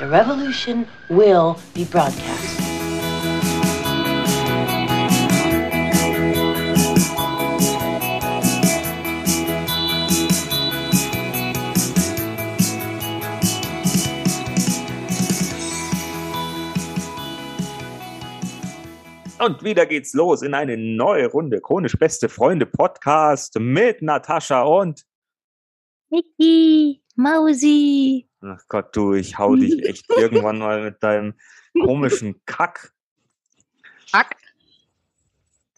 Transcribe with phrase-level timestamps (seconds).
[0.00, 2.58] The revolution will be broadcast.
[19.38, 25.04] Und wieder geht's los in eine neue Runde Chronisch Beste Freunde Podcast mit Natascha und
[26.08, 28.29] Niki, Mausi.
[28.42, 31.34] Ach Gott, du, ich hau dich echt irgendwann mal mit deinem
[31.74, 32.92] komischen Kack.
[34.12, 34.36] Kack.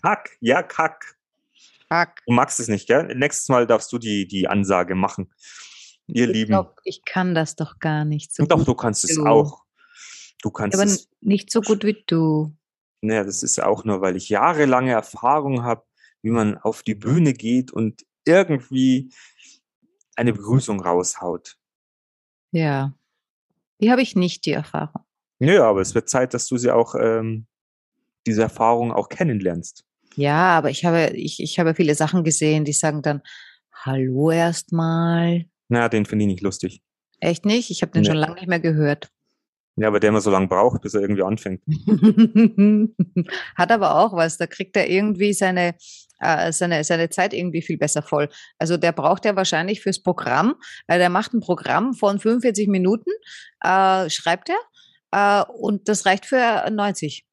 [0.02, 1.16] Kack, ja, Kack.
[1.88, 2.22] Kack.
[2.26, 3.14] Du magst es nicht, gell?
[3.14, 5.32] Nächstes Mal darfst du die, die Ansage machen.
[6.06, 6.48] Ihr Ich Lieben.
[6.50, 8.68] glaub, ich kann das doch gar nicht so Doch, gut.
[8.68, 9.26] du kannst es du.
[9.26, 9.62] auch.
[10.42, 11.08] Du kannst Aber es.
[11.20, 12.56] nicht so gut wie du.
[13.00, 15.84] Naja, das ist auch nur, weil ich jahrelange Erfahrung habe,
[16.22, 19.12] wie man auf die Bühne geht und irgendwie
[20.16, 21.56] eine Begrüßung raushaut.
[22.52, 22.92] Ja.
[23.80, 25.02] Die habe ich nicht, die Erfahrung.
[25.40, 27.46] Nö, aber es wird Zeit, dass du sie auch, ähm,
[28.26, 29.84] diese Erfahrung auch kennenlernst.
[30.14, 33.22] Ja, aber ich habe, ich, ich habe viele Sachen gesehen, die sagen dann,
[33.72, 35.46] Hallo erstmal.
[35.68, 36.82] Na, den finde ich nicht lustig.
[37.18, 37.70] Echt nicht?
[37.70, 38.08] Ich habe den Nee.
[38.08, 39.10] schon lange nicht mehr gehört.
[39.76, 41.62] Ja, aber der immer so lange braucht, bis er irgendwie anfängt.
[43.56, 44.36] Hat aber auch was.
[44.36, 45.74] Da kriegt er irgendwie seine,
[46.20, 48.28] äh, seine, seine Zeit irgendwie viel besser voll.
[48.58, 50.56] Also der braucht ja wahrscheinlich fürs Programm,
[50.88, 53.10] äh, der macht ein Programm von 45 Minuten,
[53.62, 54.58] äh, schreibt er,
[55.12, 57.24] äh, und das reicht für 90.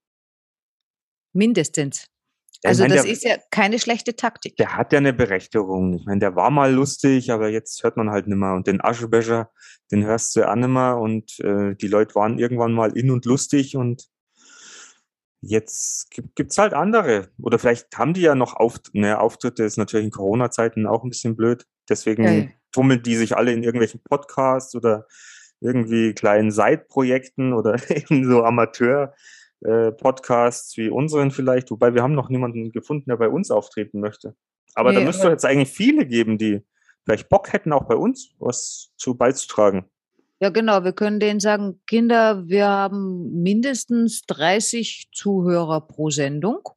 [1.33, 2.05] Mindestens.
[2.63, 4.57] Also mein, das der, ist ja keine schlechte Taktik.
[4.57, 5.93] der hat ja eine Berechtigung.
[5.93, 8.53] Ich meine, der war mal lustig, aber jetzt hört man halt nimmer.
[8.53, 9.49] Und den Aschebecher,
[9.91, 10.97] den hörst du ja auch nimmer.
[10.97, 14.09] Und äh, die Leute waren irgendwann mal in und lustig und
[15.41, 17.29] jetzt gibt, gibt's halt andere.
[17.41, 21.09] Oder vielleicht haben die ja noch Auft ne, Auftritte, ist natürlich in Corona-Zeiten auch ein
[21.09, 21.65] bisschen blöd.
[21.87, 22.47] Deswegen ja.
[22.73, 25.07] tummeln die sich alle in irgendwelchen Podcasts oder
[25.61, 27.77] irgendwie kleinen Side-Projekten oder
[28.09, 29.13] in so Amateur-
[29.61, 33.99] äh, Podcasts wie unseren vielleicht, wobei wir haben noch niemanden gefunden, der bei uns auftreten
[33.99, 34.35] möchte.
[34.75, 36.61] Aber da Nee, müsste aber- jetzt eigentlich viele geben, die
[37.05, 39.85] vielleicht Bock hätten, auch bei uns was zu beizutragen.
[40.41, 40.83] Ja, genau.
[40.85, 46.69] Wir können denen sagen, Kinder, wir haben mindestens 30 Zuhörer pro Sendung.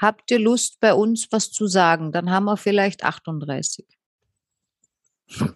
[0.00, 2.10] Habt ihr Lust, bei uns was zu sagen?
[2.10, 3.86] Dann haben wir vielleicht 38.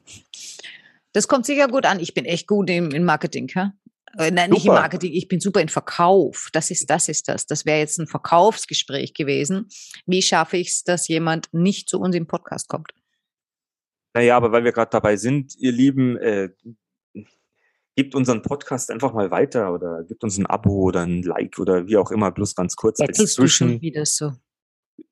[1.12, 1.98] Das kommt sicher gut an.
[1.98, 3.70] Ich bin echt gut im, in Marketing, hä?
[4.18, 4.80] Äh, Nein, nicht im Super.
[4.80, 6.48] Marketing, ich bin super in Verkauf.
[6.52, 7.46] Das ist, das ist das.
[7.46, 9.68] Das wäre jetzt ein Verkaufsgespräch gewesen.
[10.06, 12.92] Wie schaffe ich es, dass jemand nicht zu uns im Podcast kommt?
[14.14, 16.48] Naja, aber weil wir gerade dabei sind, ihr Lieben, äh,
[17.96, 21.86] gebt unseren Podcast einfach mal weiter oder gebt uns ein Abo oder ein Like oder
[21.86, 23.80] wie auch immer, bloß ganz kurz als du schon Zwischen.
[23.80, 24.32] wieder so?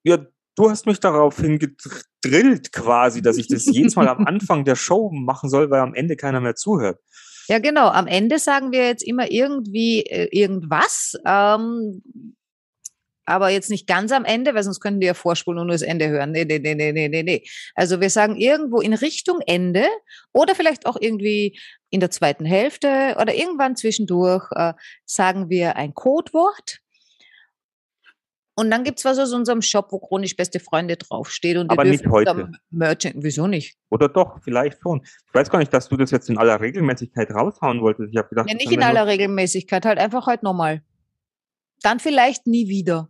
[0.03, 0.19] Ja,
[0.57, 5.11] du hast mich daraufhin gedrillt quasi, dass ich das jedes Mal am Anfang der Show
[5.11, 7.01] machen soll, weil am Ende keiner mehr zuhört.
[7.49, 7.88] Ja, genau.
[7.88, 12.03] Am Ende sagen wir jetzt immer irgendwie äh, irgendwas, ähm,
[13.27, 15.82] aber jetzt nicht ganz am Ende, weil sonst könnten die ja vorspulen und nur das
[15.82, 16.32] Ende hören.
[16.32, 17.44] Nee, nee, nee, nee, nee, nee, nee.
[17.75, 19.87] Also wir sagen irgendwo in Richtung Ende
[20.32, 21.59] oder vielleicht auch irgendwie
[21.91, 24.75] in der zweiten Hälfte oder irgendwann zwischendurch äh,
[25.06, 26.81] sagen wir ein Codewort.
[28.57, 31.57] Und dann gibt's was aus unserem Shop, wo chronisch beste Freunde draufsteht.
[31.57, 32.53] Und Aber nicht heute.
[32.71, 33.77] Merchant, wieso nicht?
[33.91, 35.03] Oder doch, vielleicht schon.
[35.05, 38.13] Ich weiß gar nicht, dass du das jetzt in aller Regelmäßigkeit raushauen wolltest.
[38.13, 40.83] Ich habe gedacht, Ja, nicht in aller Regelmäßigkeit, halt einfach heute nochmal.
[41.83, 43.09] Dann vielleicht nie wieder.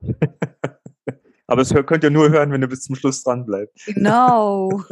[1.46, 3.84] Aber das könnt ihr nur hören, wenn ihr bis zum Schluss dran bleibt.
[3.86, 4.82] Genau.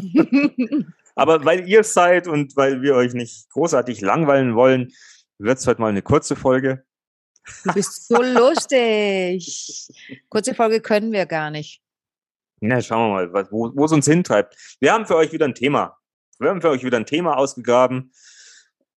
[1.15, 4.93] Aber weil ihr es seid und weil wir euch nicht großartig langweilen wollen,
[5.38, 6.84] wird es heute mal eine kurze Folge.
[7.65, 9.88] Du bist so lustig.
[10.28, 11.83] Kurze Folge können wir gar nicht.
[12.61, 14.56] Na, schauen wir mal, wo wo es uns hintreibt.
[14.81, 15.99] Wir haben für euch wieder ein Thema.
[16.38, 18.12] Wir haben für euch wieder ein Thema ausgegraben.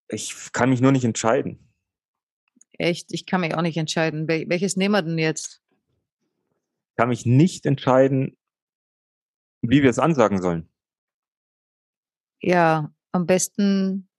[0.08, 1.74] Ich kann mich nur nicht entscheiden.
[2.78, 4.28] Echt, ich kann mich auch nicht entscheiden.
[4.28, 5.62] Wel welches nehmen wir denn jetzt?
[6.90, 8.38] Ich kann mich nicht entscheiden,
[9.62, 10.70] wie wir es ansagen sollen.
[12.42, 14.10] Ja, am besten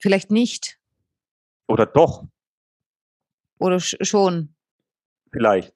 [0.00, 0.78] vielleicht nicht.
[1.66, 2.26] Oder doch,
[3.60, 4.54] Oder sch schon.
[5.32, 5.74] vielleicht.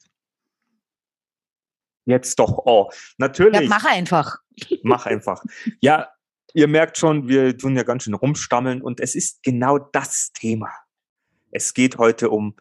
[2.06, 2.62] Jetzt doch.
[2.66, 3.68] Oh, Ja, natürlich.
[3.68, 4.38] mach einfach.
[4.84, 5.42] Mach einfach.
[5.80, 6.10] Ja,
[6.52, 10.70] ihr merkt schon, wir tun ja ganz schön rumstammeln und es ist genau das Thema.
[11.50, 12.54] Es geht heute um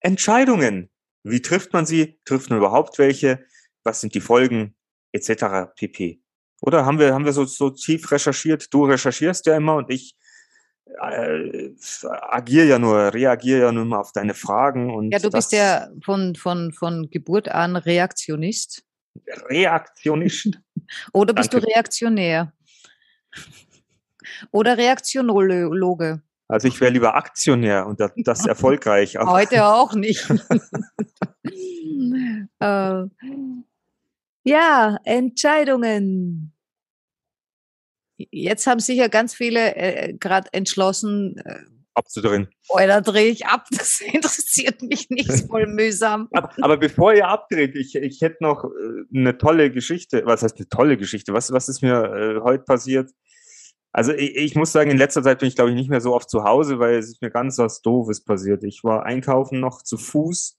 [0.00, 0.90] Entscheidungen.
[1.24, 2.20] Wie trifft man sie?
[2.24, 3.44] Trifft man überhaupt welche?
[3.82, 4.76] Was sind die Folgen?
[5.12, 5.72] Etc.
[5.74, 6.22] pp.
[6.60, 8.72] Oder haben wir, haben wir so, so tief recherchiert?
[8.72, 10.14] Du recherchierst ja immer und ich
[11.00, 11.70] äh,
[12.30, 15.88] agiere ja nur, reagiere ja nur immer auf deine Fragen und Ja, du bist ja
[16.04, 18.82] von, von, von Geburt an Reaktionist.
[19.48, 20.48] reaktionisch.
[21.12, 21.66] Oder bist Danke.
[21.66, 22.52] du reaktionär?
[24.50, 26.22] Oder Reaktionologe?
[26.48, 29.16] Also ich wäre lieber Aktionär und das, das erfolgreich.
[29.18, 30.28] Heute auch nicht.
[32.60, 33.02] äh,
[34.44, 36.52] ja, Entscheidungen.
[38.16, 41.60] Jetzt haben sicher ganz viele äh, gerade entschlossen, äh,
[41.96, 42.48] abzudrehen.
[42.68, 46.28] Da drehe ich ab, das interessiert mich nicht, voll mühsam.
[46.32, 50.22] aber, aber, bevor ihr abdreht, ich, ich hätte noch äh, eine tolle Geschichte.
[50.24, 51.32] Was heißt eine tolle Geschichte?
[51.32, 53.10] Was, was ist mir äh, heute passiert?
[53.92, 56.14] Also ich, ich, muss sagen, in letzter Zeit bin ich, glaube ich, nicht mehr so
[56.14, 58.62] oft zu Hause, weil es ist mir ganz was Doofes passiert.
[58.62, 60.58] Ich war einkaufen noch zu Fuß.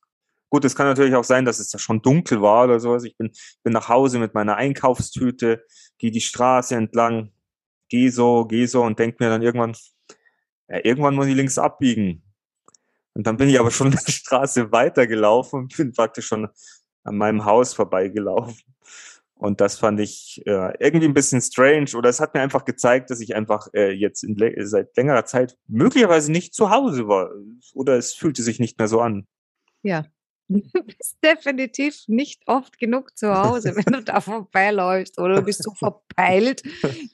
[0.49, 3.03] Gut, es kann natürlich auch sein, dass es da schon dunkel war oder sowas.
[3.03, 3.31] Ich bin,
[3.63, 5.63] bin nach Hause mit meiner Einkaufstüte,
[5.99, 7.31] gehe die Straße entlang,
[7.89, 9.75] gehe so, gehe so und denke mir dann irgendwann,
[10.67, 12.23] ja, irgendwann muss ich links abbiegen.
[13.13, 16.49] Und dann bin ich aber schon die Straße weitergelaufen und bin praktisch schon
[17.03, 18.61] an meinem Haus vorbeigelaufen.
[19.33, 21.91] Und das fand ich äh, irgendwie ein bisschen strange.
[21.95, 24.35] Oder es hat mir einfach gezeigt, dass ich einfach äh, jetzt in,
[24.65, 27.29] seit längerer Zeit möglicherweise nicht zu Hause war.
[27.73, 29.27] Oder es fühlte sich nicht mehr so an.
[29.83, 30.05] Ja,
[30.49, 35.63] Du bist definitiv nicht oft genug zu Hause, wenn du da vorbeiläufst oder du bist
[35.63, 36.63] so verpeilt,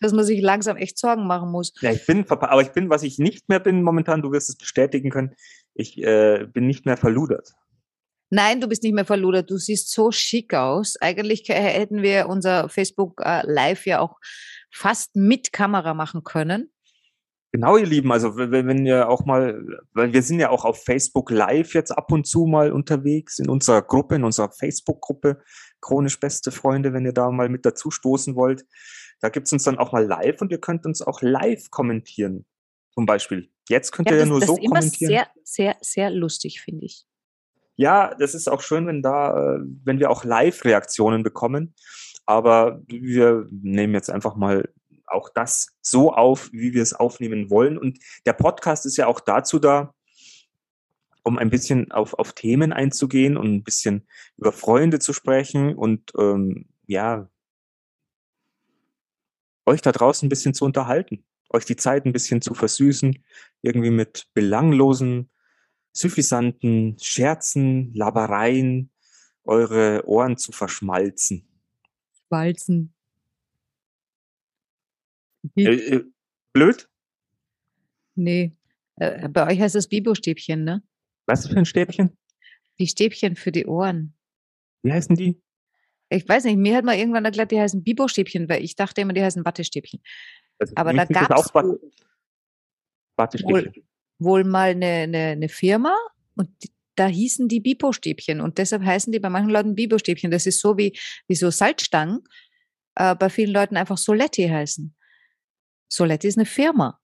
[0.02, 1.74] dass man sich langsam echt Sorgen machen muss.
[1.82, 4.50] Ja, ich bin verpeilt, aber ich bin, was ich nicht mehr bin momentan, du wirst
[4.50, 5.36] es bestätigen können,
[5.74, 7.54] ich äh, bin nicht mehr verludert.
[8.30, 9.52] Nein, du bist nicht mehr verludert.
[9.52, 11.00] Du siehst so schick aus.
[11.00, 14.18] Eigentlich hätten wir unser Facebook äh, Live ja auch
[14.72, 16.73] fast mit Kamera machen können.
[17.56, 19.64] Genau, ihr Lieben, also wenn, wenn ihr auch mal,
[19.94, 23.48] weil wir sind ja auch auf Facebook Live jetzt ab und zu mal unterwegs in
[23.48, 25.40] unserer Gruppe, in unserer Facebook-Gruppe,
[25.80, 28.66] chronisch beste Freunde, wenn ihr da mal mit dazu stoßen wollt.
[29.22, 32.48] Da gibt's uns dann auch mal live und ihr könnt uns auch live kommentieren.
[32.96, 33.52] Zum Beispiel.
[33.70, 34.74] Jetzt könnt ja, ihr ja nur das so kommentieren.
[34.74, 37.06] Das ist immer sehr, sehr, sehr lustig, finde ich.
[37.76, 41.76] Ja, das ist auch schön, wenn da, äh, wenn wir auch Live-Reaktionen bekommen.
[42.26, 44.70] Aber wir nehmen jetzt einfach mal
[45.14, 47.78] auch das so auf, wie wir es aufnehmen wollen.
[47.78, 49.94] Und der Podcast ist ja auch dazu da,
[51.24, 54.08] um ein bisschen auf, auf Themen einzugehen und ein bisschen
[54.38, 57.30] über Freunde zu sprechen und ähm, ja,
[59.66, 63.24] euch da draußen ein bisschen zu unterhalten, euch die Zeit ein bisschen zu versüßen,
[63.62, 65.30] irgendwie mit belanglosen,
[65.94, 68.90] suffisanten Scherzen, Labereien,
[69.46, 71.48] eure Ohren zu verschmalzen.
[72.28, 72.94] Schmalzen.
[75.56, 76.04] Äh, äh,
[76.54, 76.90] blöd?
[78.16, 78.54] Nee.
[78.96, 80.84] Äh, bei euch heißt es Bibo-Stäbchen, ne?
[81.26, 82.18] Was für ein Stäbchen?
[82.80, 84.14] Die Stäbchen für die Ohren.
[84.84, 85.42] Wie heißen die?
[86.10, 89.14] Ich weiß nicht, mir hat mal irgendwann erklärt, die heißen Bibo-Stäbchen, weil ich dachte immer,
[89.14, 90.02] die heißen Wattestäbchen.
[90.60, 91.80] Also Aber da gab es wohl,
[93.44, 93.74] wohl,
[94.20, 95.96] wohl, mal eine, eine, eine Firma
[96.36, 100.30] und die, da hießen die Bibo-Stäbchen und deshalb heißen die bei manchen Leuten Bibo-Stäbchen.
[100.30, 100.98] Das ist so wie,
[101.28, 102.20] wie so Salzstangen,
[102.96, 104.94] äh, bei vielen Leuten einfach Soletti heißen.
[105.94, 107.00] Soletti ist eine Firma.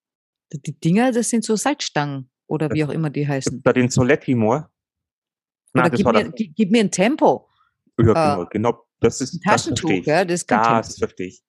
[0.52, 3.62] Die Dinger, das sind so Salzstangen oder wie auch immer die heißen.
[3.62, 4.72] Bei den Soletti Moor?
[5.74, 7.48] Nein, gib, mir, gib, mir, ein Tempo.
[8.00, 8.86] Ja, genau, äh, genau.
[9.00, 11.44] Das ist ein Taschentuch, das ja, das, das verstehe ich.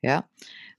[0.00, 0.26] Ja.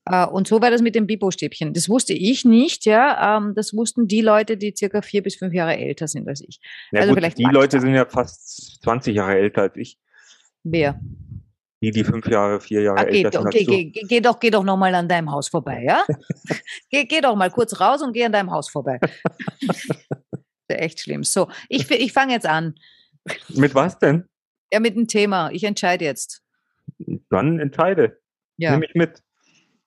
[0.05, 1.73] Äh, und so war das mit dem Bibo-Stäbchen.
[1.73, 3.37] Das wusste ich nicht, ja.
[3.37, 6.59] Ähm, das wussten die Leute, die circa vier bis fünf Jahre älter sind als ich.
[6.91, 9.99] Ja, also gut, vielleicht die Leute sind ja fast 20 Jahre älter als ich.
[10.63, 10.99] Wer?
[11.81, 13.47] Die, die fünf Jahre, vier Jahre okay, älter sind.
[13.47, 16.03] Okay, geh, geh, geh, doch, geh doch nochmal an deinem Haus vorbei, ja?
[16.89, 18.99] geh, geh doch mal kurz raus und geh an deinem Haus vorbei.
[20.67, 21.23] echt schlimm.
[21.23, 22.75] So, ich, ich fange jetzt an.
[23.49, 24.25] Mit was denn?
[24.71, 25.51] Ja, mit dem Thema.
[25.51, 26.41] Ich entscheide jetzt.
[27.29, 28.19] Dann entscheide.
[28.57, 28.71] Ja.
[28.71, 29.21] Nehme ich mit.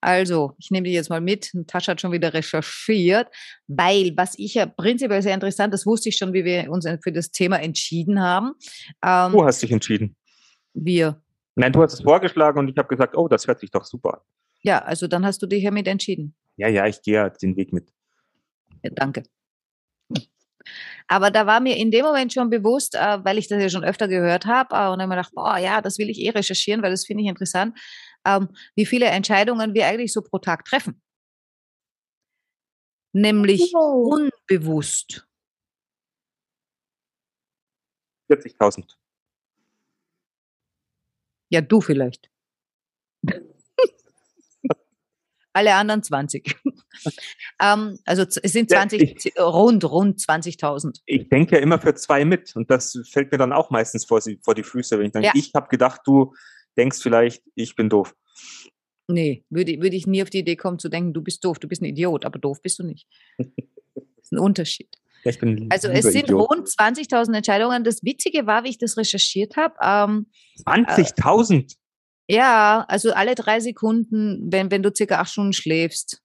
[0.00, 1.52] Also, ich nehme die jetzt mal mit.
[1.68, 3.28] Tascha hat schon wieder recherchiert,
[3.68, 7.12] weil was ich ja prinzipiell sehr interessant, das wusste ich schon, wie wir uns für
[7.12, 8.52] das Thema entschieden haben.
[9.04, 10.16] Ähm, du hast dich entschieden.
[10.74, 11.22] Wir.
[11.54, 14.14] Nein, du hast es vorgeschlagen und ich habe gesagt, oh, das hört sich doch super
[14.14, 14.20] an.
[14.62, 16.34] Ja, also dann hast du dich hiermit entschieden.
[16.56, 17.92] Ja, ja, ich gehe ja den Weg mit.
[18.82, 19.24] Ja, danke.
[21.08, 23.84] Aber da war mir in dem Moment schon bewusst, äh, weil ich das ja schon
[23.84, 26.20] öfter gehört habe äh, und dann habe ich mir gedacht, boah, ja, das will ich
[26.20, 27.78] eh recherchieren, weil das finde ich interessant,
[28.24, 31.02] ähm, wie viele Entscheidungen wir eigentlich so pro Tag treffen.
[33.12, 34.14] Nämlich oh.
[34.48, 35.26] unbewusst.
[38.30, 38.94] 40.000.
[41.52, 42.30] Ja, du vielleicht.
[45.52, 46.56] Alle anderen 20.
[47.62, 51.02] ähm, also es sind 20, ja, ich, rund, rund 20.000.
[51.04, 54.22] Ich denke ja immer für zwei mit und das fällt mir dann auch meistens vor,
[54.40, 55.34] vor die Füße, wenn ich denke, ja.
[55.34, 56.34] ich habe gedacht, du
[56.78, 58.14] denkst vielleicht, ich bin doof.
[59.08, 61.68] Nee, würde, würde ich nie auf die Idee kommen zu denken, du bist doof, du
[61.68, 63.06] bist ein Idiot, aber doof bist du nicht.
[63.36, 63.46] das
[64.22, 64.96] ist ein Unterschied.
[65.24, 65.32] Ja,
[65.70, 66.50] also es sind Idiot.
[66.50, 67.84] rund 20.000 Entscheidungen.
[67.84, 69.74] Das Witzige war, wie ich das recherchiert habe.
[69.80, 70.26] Ähm,
[70.66, 71.76] 20.000?
[72.28, 76.20] Äh, ja, also alle drei Sekunden, wenn, wenn du circa acht Stunden schläfst.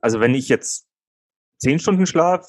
[0.00, 0.86] Also wenn ich jetzt
[1.58, 2.46] Zehn Stunden Schlaf?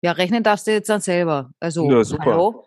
[0.00, 1.50] Ja, rechnen darfst du jetzt dann selber.
[1.60, 2.24] Also, Ja, super.
[2.24, 2.66] hallo?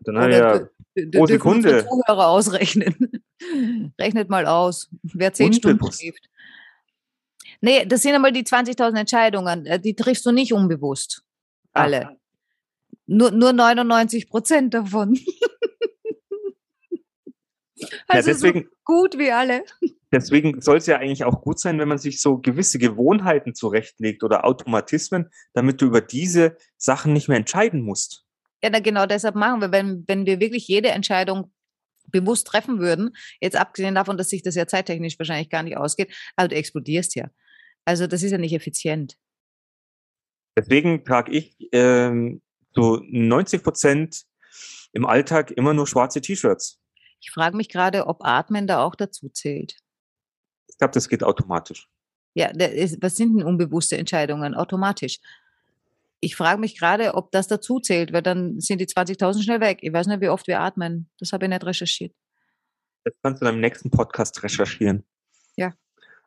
[0.00, 1.86] Dann Oder ja, pro Sekunde.
[1.86, 3.24] Zuhörer ausrechnen.
[3.98, 6.28] Rechnet mal aus, wer zehn Stunden schläft.
[7.62, 9.64] Nee, das sind einmal die 20.000 Entscheidungen.
[9.66, 11.22] äh, Die triffst du nicht unbewusst.
[11.72, 12.18] Alle.
[13.06, 15.14] Nur, nur 99 Prozent davon.
[17.76, 19.64] ja, also deswegen, so gut wie alle.
[20.10, 24.24] deswegen soll es ja eigentlich auch gut sein, wenn man sich so gewisse Gewohnheiten zurechtlegt
[24.24, 28.24] oder Automatismen, damit du über diese Sachen nicht mehr entscheiden musst.
[28.62, 31.52] Ja, na, genau deshalb machen wir, wenn, wenn wir wirklich jede Entscheidung
[32.06, 36.12] bewusst treffen würden, jetzt abgesehen davon, dass sich das ja zeittechnisch wahrscheinlich gar nicht ausgeht,
[36.34, 37.28] aber du explodierst ja.
[37.84, 39.18] Also das ist ja nicht effizient.
[40.56, 42.42] Deswegen trage ich ähm,
[42.74, 44.24] zu 90 Prozent
[44.92, 46.78] im Alltag immer nur schwarze T-Shirts.
[47.20, 49.76] Ich frage mich gerade, ob Atmen da auch dazu zählt.
[50.68, 51.88] Ich glaube, das geht automatisch.
[52.34, 54.54] Ja, ist, was sind denn unbewusste Entscheidungen?
[54.54, 55.20] Automatisch.
[56.20, 59.78] Ich frage mich gerade, ob das dazu zählt, weil dann sind die 20.000 schnell weg.
[59.82, 61.10] Ich weiß nicht, wie oft wir atmen.
[61.18, 62.14] Das habe ich nicht recherchiert.
[63.04, 65.04] Das kannst du in deinem nächsten Podcast recherchieren.
[65.56, 65.72] Ja.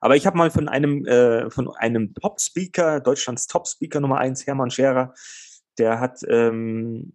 [0.01, 4.71] Aber ich habe mal von einem, äh, von einem Top-Speaker, Deutschlands Top-Speaker Nummer eins, Hermann
[4.71, 5.13] Scherer,
[5.77, 7.13] der hat ähm,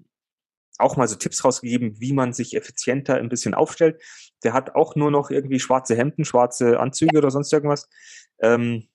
[0.79, 4.03] auch mal so Tipps rausgegeben, wie man sich effizienter ein bisschen aufstellt.
[4.43, 7.89] Der hat auch nur noch irgendwie schwarze Hemden, schwarze Anzüge oder sonst irgendwas.
[8.41, 8.89] Ähm,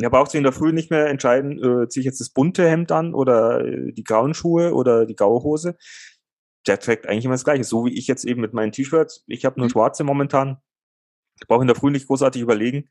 [0.00, 2.68] er braucht sich in der Früh nicht mehr entscheiden, äh, ziehe ich jetzt das bunte
[2.68, 5.76] Hemd an oder äh, die grauen Schuhe oder die graue Hose.
[6.66, 9.24] Der trägt eigentlich immer das Gleiche, so wie ich jetzt eben mit meinen T-Shirts.
[9.26, 9.72] Ich habe nur Mhm.
[9.72, 10.58] schwarze momentan.
[11.40, 12.90] Ich brauche in der Früh nicht großartig überlegen.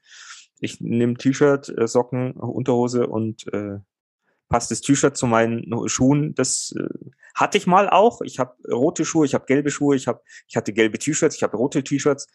[0.59, 3.79] Ich nehme T-Shirt, äh, Socken, Unterhose und äh,
[4.49, 6.33] passt das T-Shirt zu meinen Schuhen.
[6.35, 6.87] Das äh,
[7.35, 8.21] hatte ich mal auch.
[8.21, 11.43] Ich habe rote Schuhe, ich habe gelbe Schuhe, ich habe, ich hatte gelbe T-Shirts, ich
[11.43, 12.27] habe rote T-Shirts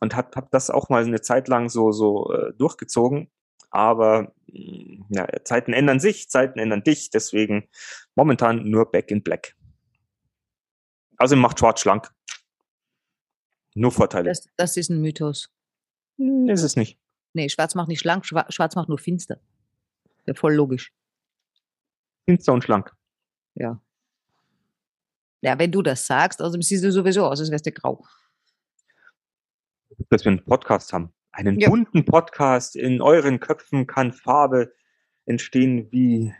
[0.00, 3.30] und habe hab das auch mal eine Zeit lang so so äh, durchgezogen.
[3.70, 7.10] Aber mh, ja, Zeiten ändern sich, Zeiten ändern dich.
[7.10, 7.68] Deswegen
[8.14, 9.54] momentan nur Back in Black.
[11.16, 12.10] Also macht Schwarz schlank.
[13.74, 14.28] Nur Vorteile.
[14.28, 15.50] Das, das ist ein Mythos.
[16.18, 16.98] Ist es nicht.
[17.34, 19.40] Nee, schwarz macht nicht schlank, schwa- schwarz macht nur finster.
[20.26, 20.92] Ja, voll logisch.
[22.26, 22.94] Finster und schlank.
[23.54, 23.80] Ja.
[25.40, 28.04] Ja, wenn du das sagst, also siehst du sowieso aus, als wärst du grau.
[30.08, 31.12] dass wir einen Podcast haben.
[31.32, 31.68] Einen Ja.
[31.70, 32.76] bunten Podcast.
[32.76, 34.74] In euren Köpfen kann Farbe
[35.26, 36.34] entstehen wie,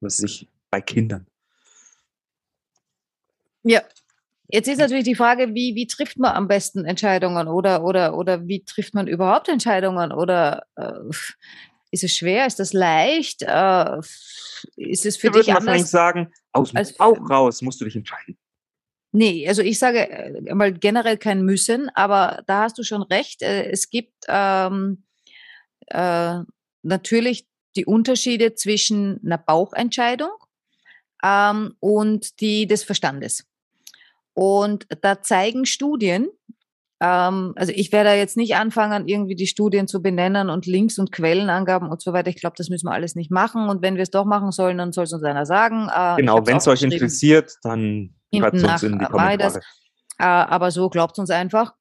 [0.00, 1.26] was weiß ich, bei Kindern.
[3.62, 3.82] Ja.
[4.52, 8.46] Jetzt ist natürlich die Frage, wie, wie trifft man am besten Entscheidungen oder, oder, oder
[8.46, 10.12] wie trifft man überhaupt Entscheidungen?
[10.12, 10.92] Oder äh,
[11.90, 12.46] ist es schwer?
[12.46, 13.42] Ist das leicht?
[13.42, 13.98] Äh,
[14.76, 15.90] ist es für würden dich wahrscheinlich anders?
[15.90, 18.38] sagen, aus dem Bauch raus musst du dich entscheiden.
[19.12, 23.42] Nee, also ich sage äh, mal generell kein Müssen, aber da hast du schon recht.
[23.42, 25.04] Äh, es gibt ähm,
[25.86, 26.38] äh,
[26.82, 30.30] natürlich die Unterschiede zwischen einer Bauchentscheidung
[31.24, 33.49] ähm, und die des Verstandes.
[34.34, 36.28] Und da zeigen Studien,
[37.02, 41.12] ähm, also ich werde jetzt nicht anfangen, irgendwie die Studien zu benennen und Links und
[41.12, 42.28] Quellenangaben und so weiter.
[42.28, 43.68] Ich glaube, das müssen wir alles nicht machen.
[43.68, 45.88] Und wenn wir es doch machen sollen, dann soll es uns einer sagen.
[45.94, 49.04] Äh, Genau, wenn es euch interessiert, dann schreibt es uns in die.
[49.06, 49.60] Kommentare.
[50.18, 51.72] Äh, aber so glaubt uns einfach.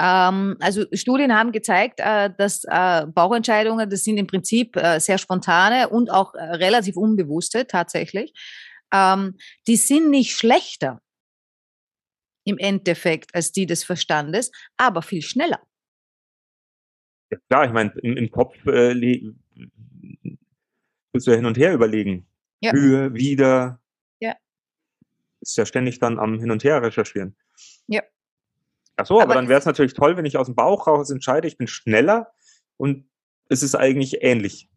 [0.00, 5.18] Ähm, also Studien haben gezeigt, äh, dass äh, Bauchentscheidungen, das sind im Prinzip äh, sehr
[5.18, 8.32] spontane und auch äh, relativ unbewusste tatsächlich.
[8.92, 9.36] Ähm,
[9.68, 11.00] die sind nicht schlechter
[12.46, 15.60] im Endeffekt als die des Verstandes, aber viel schneller.
[17.30, 18.94] Ja, klar, ich meine, im, im Kopf äh,
[21.12, 22.26] musst du ja hin und her überlegen.
[22.60, 22.70] Ja.
[22.70, 23.80] Für, wieder.
[24.20, 24.36] Ja.
[25.40, 27.36] Ist ja ständig dann am Hin und Her recherchieren.
[27.88, 28.02] Ja.
[28.96, 31.10] Ach so, aber, Aber dann wäre es natürlich toll, wenn ich aus dem Bauch raus
[31.10, 32.32] entscheide, ich bin schneller
[32.76, 33.10] und
[33.48, 34.70] es ist eigentlich ähnlich.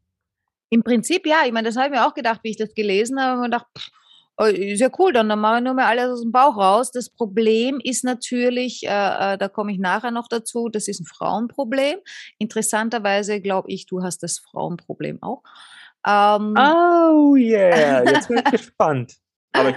[0.72, 3.22] Im Prinzip ja, ich meine, das habe ich mir auch gedacht, wie ich das gelesen
[3.22, 3.38] habe.
[3.38, 3.90] Und gedacht, pff,
[4.46, 6.92] ist ja cool, dann, dann mache ich nur mehr alles aus dem Bauch raus.
[6.92, 8.88] Das Problem ist natürlich, äh,
[9.34, 12.00] äh, da komme ich nachher noch dazu, das ist ein Frauenproblem.
[12.38, 15.44] Interessanterweise glaube ich, du hast das Frauenproblem auch.
[16.06, 19.16] Ähm, Oh yeah, jetzt bin ich gespannt.
[19.52, 19.76] Aber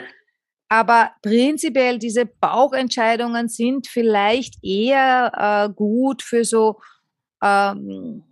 [0.68, 6.80] Aber prinzipiell diese Bauchentscheidungen sind vielleicht eher äh, gut für so
[7.42, 8.22] ähm,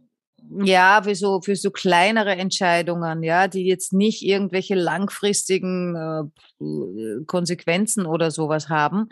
[0.62, 8.07] ja für so für so kleinere Entscheidungen, ja, die jetzt nicht irgendwelche langfristigen äh, Konsequenzen
[8.07, 9.09] oder sowas haben,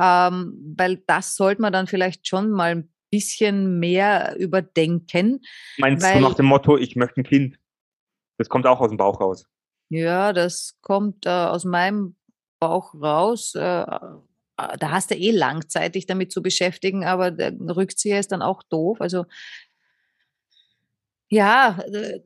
[0.00, 5.40] ähm, weil das sollte man dann vielleicht schon mal ein bisschen mehr überdenken.
[5.78, 7.58] meinst Weil- du nach dem Motto, ich möchte ein Kind?
[8.36, 9.46] Das kommt auch aus dem Bauch raus.
[9.90, 12.16] Ja, das kommt äh, aus meinem
[12.60, 13.54] Bauch raus.
[13.54, 13.86] Äh,
[14.56, 15.64] da hast du eh lang
[15.94, 19.00] dich damit zu beschäftigen, aber der Rückzieher ist dann auch doof.
[19.00, 19.24] Also
[21.30, 22.20] Ja, äh,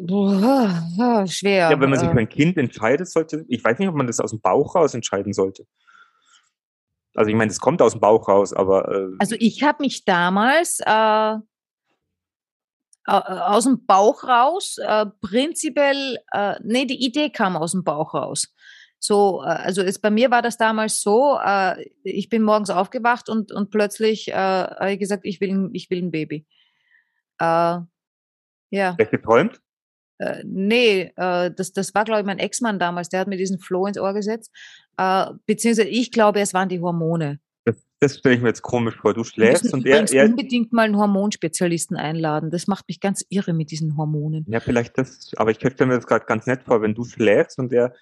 [0.00, 1.70] boah, schwer.
[1.70, 4.06] Ja, wenn man sich Äh, für ein Kind entscheidet, sollte, ich weiß nicht, ob man
[4.06, 5.66] das aus dem Bauch raus entscheiden sollte.
[7.14, 10.04] Also ich meine, es kommt aus dem Bauch raus, aber äh, Also ich habe mich
[10.04, 11.40] damals äh, au-
[13.06, 18.54] aus dem Bauch raus, äh, prinzipiell, äh, nee, die Idee kam aus dem Bauch raus.
[19.00, 23.28] So, äh, also es, bei mir war das damals so, äh, ich bin morgens aufgewacht
[23.28, 26.46] und, und plötzlich äh, habe ich gesagt, ich will, ich will ein Baby.
[28.70, 29.60] Ja, vielleicht geträumt.
[30.18, 33.58] äh, nee, äh, das, das war, glaube ich, mein Ex-Mann damals, der hat mir diesen
[33.58, 34.52] Floh ins Ohr gesetzt.
[34.96, 37.40] Äh, beziehungsweise ich glaube, es waren die Hormone.
[37.64, 39.14] Das, das stelle ich mir jetzt komisch vor.
[39.14, 42.50] Du schläfst und er, er unbedingt mal einen Hormonspezialisten einladen.
[42.50, 44.44] Das macht mich ganz irre mit diesen Hormonen.
[44.48, 47.58] ja, vielleicht das, aber ich stelle mir das gerade ganz nett vor, wenn du schläfst
[47.58, 47.94] und er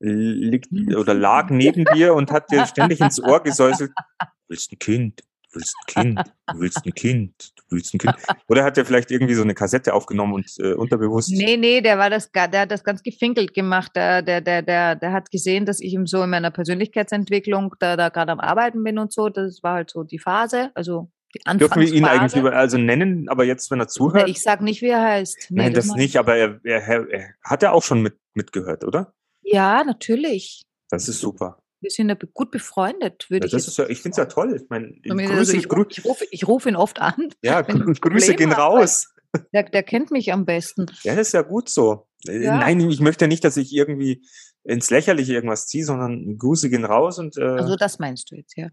[0.00, 4.78] liegt oder lag neben dir und hat dir ständig ins Ohr gesäuselt, du willst ein
[4.78, 5.22] Kind,
[5.54, 8.14] willst ein Kind, du willst ein Kind, du willst ein Kind.
[8.48, 11.98] Oder hat er vielleicht irgendwie so eine Kassette aufgenommen und äh, unterbewusst Nee, nee, der
[11.98, 13.92] war das, der hat das ganz gefinkelt gemacht.
[13.94, 17.96] Der, der, der, der, der hat gesehen, dass ich ihm so in meiner Persönlichkeitsentwicklung da,
[17.96, 19.28] da gerade am Arbeiten bin und so.
[19.28, 22.40] Das war halt so die Phase, also die Dürfen wir ihn eigentlich Anfangsphase.
[22.40, 24.28] über, also nennen, aber jetzt, wenn er zuhört?
[24.28, 25.48] Ich sag nicht, wie er heißt.
[25.50, 28.84] Nee, Nein, das nicht, aber er, er, er, er hat er auch schon mit, mitgehört,
[28.84, 29.12] oder?
[29.42, 30.62] Ja, natürlich.
[30.90, 31.58] Das ist super.
[31.84, 34.56] Wir sind ja gut befreundet, würde Ja, ich ist ja, ich finde es ja toll.
[34.56, 35.18] Ich meine, sagen.
[35.18, 37.28] Grüße, also ich, Grü ich, rufe, ich rufe ihn oft an.
[37.42, 37.60] ja,
[38.00, 39.08] Grüße gehen raus.
[39.52, 40.86] Der, der kennt mich am besten.
[41.02, 42.06] Ja, das ist ja gut so.
[42.26, 42.56] Äh, Ja.
[42.58, 44.22] Nein, ich möchte nicht, dass ich irgendwie
[44.64, 48.56] ins Lächerliche irgendwas ziehe, sondern Grüße gehen raus und äh, Also das meinst du jetzt,
[48.56, 48.68] ja.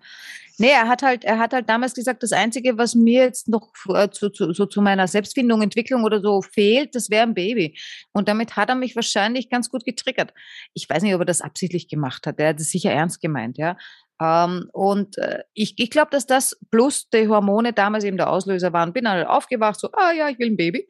[0.57, 3.71] Nee, er hat halt, er hat halt damals gesagt, das Einzige, was mir jetzt noch
[3.89, 7.77] äh, zu, zu, so zu meiner Selbstfindung, Entwicklung oder so fehlt, das wäre ein Baby.
[8.13, 10.33] Und damit hat er mich wahrscheinlich ganz gut getriggert.
[10.73, 12.39] Ich weiß nicht, ob er das absichtlich gemacht hat.
[12.39, 13.75] Er hat es sicher ernst gemeint, ja.
[14.21, 18.71] Ähm, und äh, ich, ich glaube, dass das plus die Hormone damals eben der Auslöser
[18.71, 18.93] waren.
[18.93, 20.87] Bin halt aufgewacht, so, ah ja, ich will ein Baby.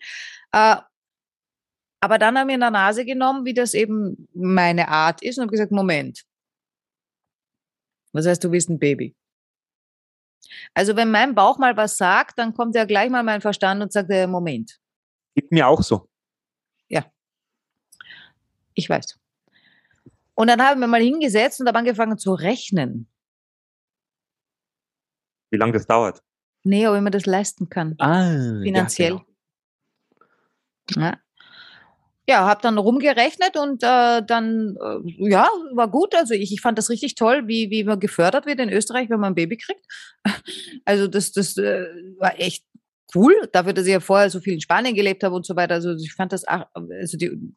[2.02, 5.44] Aber dann haben wir in der Nase genommen, wie das eben meine Art ist und
[5.44, 6.24] habe gesagt, Moment,
[8.12, 9.16] was heißt, du willst ein Baby?
[10.74, 13.94] Also wenn mein Bauch mal was sagt, dann kommt ja gleich mal mein Verstand und
[13.94, 14.80] sagt, äh, Moment,
[15.36, 16.10] gibt mir auch so.
[18.74, 19.20] ich weiß.
[20.34, 23.08] Und dann haben wir mal hingesetzt und habe angefangen zu rechnen.
[25.52, 26.24] Wie lange das dauert.
[26.64, 27.96] Nee, ob ich mir das leisten kann.
[28.00, 29.20] Ah, Finanziell.
[30.96, 31.20] Ja, Ja,
[32.32, 36.16] ja habe dann rumgerechnet und äh, dann, äh, ja, war gut.
[36.16, 39.20] Also ich, ich fand das richtig toll, wie, wie man gefördert wird in Österreich, wenn
[39.20, 39.86] man ein Baby kriegt.
[40.86, 41.86] Also das, das äh,
[42.18, 42.66] war echt
[43.16, 45.76] cool, dafür, dass ich ja vorher so viel in Spanien gelebt habe und so weiter.
[45.76, 47.54] Also ich fand das, also die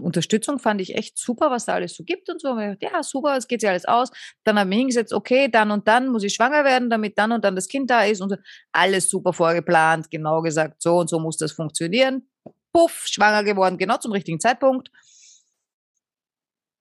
[0.00, 2.50] Unterstützung fand ich echt super, was da alles so gibt und so.
[2.50, 4.10] Und ich dachte, Ja, super, es geht sich alles aus.
[4.44, 7.32] Dann habe ich mir hingesetzt, okay, dann und dann muss ich schwanger werden, damit dann
[7.32, 8.36] und dann das Kind da ist und so.
[8.72, 12.28] alles super vorgeplant, genau gesagt, so und so muss das funktionieren.
[12.74, 14.90] Puff, schwanger geworden, genau zum richtigen Zeitpunkt.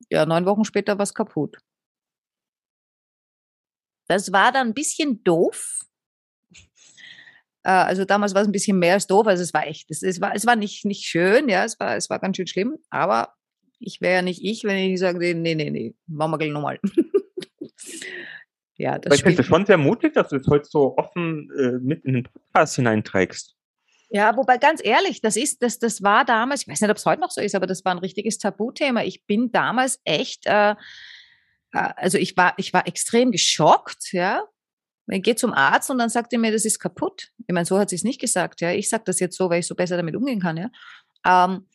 [0.10, 1.58] Ja, neun Wochen später war es kaputt.
[4.08, 5.80] Das war dann ein bisschen doof.
[7.64, 9.28] Äh, Also damals war es ein bisschen mehr als doof.
[9.28, 11.96] Also es war echt, es, es war, es war nicht, nicht schön, ja, es war,
[11.96, 13.36] es war ganz schön schlimm, aber
[13.80, 16.52] ich wäre ja nicht ich, wenn ich nicht sage, nee, nee, nee, machen wir gleich
[16.52, 16.80] nochmal.
[18.78, 21.52] ja, Aber das ich finde es schon sehr mutig, dass du es heute so offen
[21.58, 23.56] äh, mit in den Podcast hineinträgst.
[24.16, 27.06] Ja, wobei ganz ehrlich, das ist, das, das war damals, ich weiß nicht, ob es
[27.08, 29.02] heute noch so ist, aber das war ein richtiges Tabuthema.
[29.02, 30.76] Ich bin damals echt, äh, äh,
[31.72, 34.44] also ich war, ich war extrem geschockt, ja.
[35.10, 37.32] Ich gehe zum Arzt und dann sagt er mir, das ist kaputt.
[37.48, 38.72] Ich meine, so hat sie es nicht gesagt, ja.
[38.72, 40.70] Ich sage das jetzt so, weil ich so besser damit umgehen kann, ja.
[41.26, 41.66] Ähm,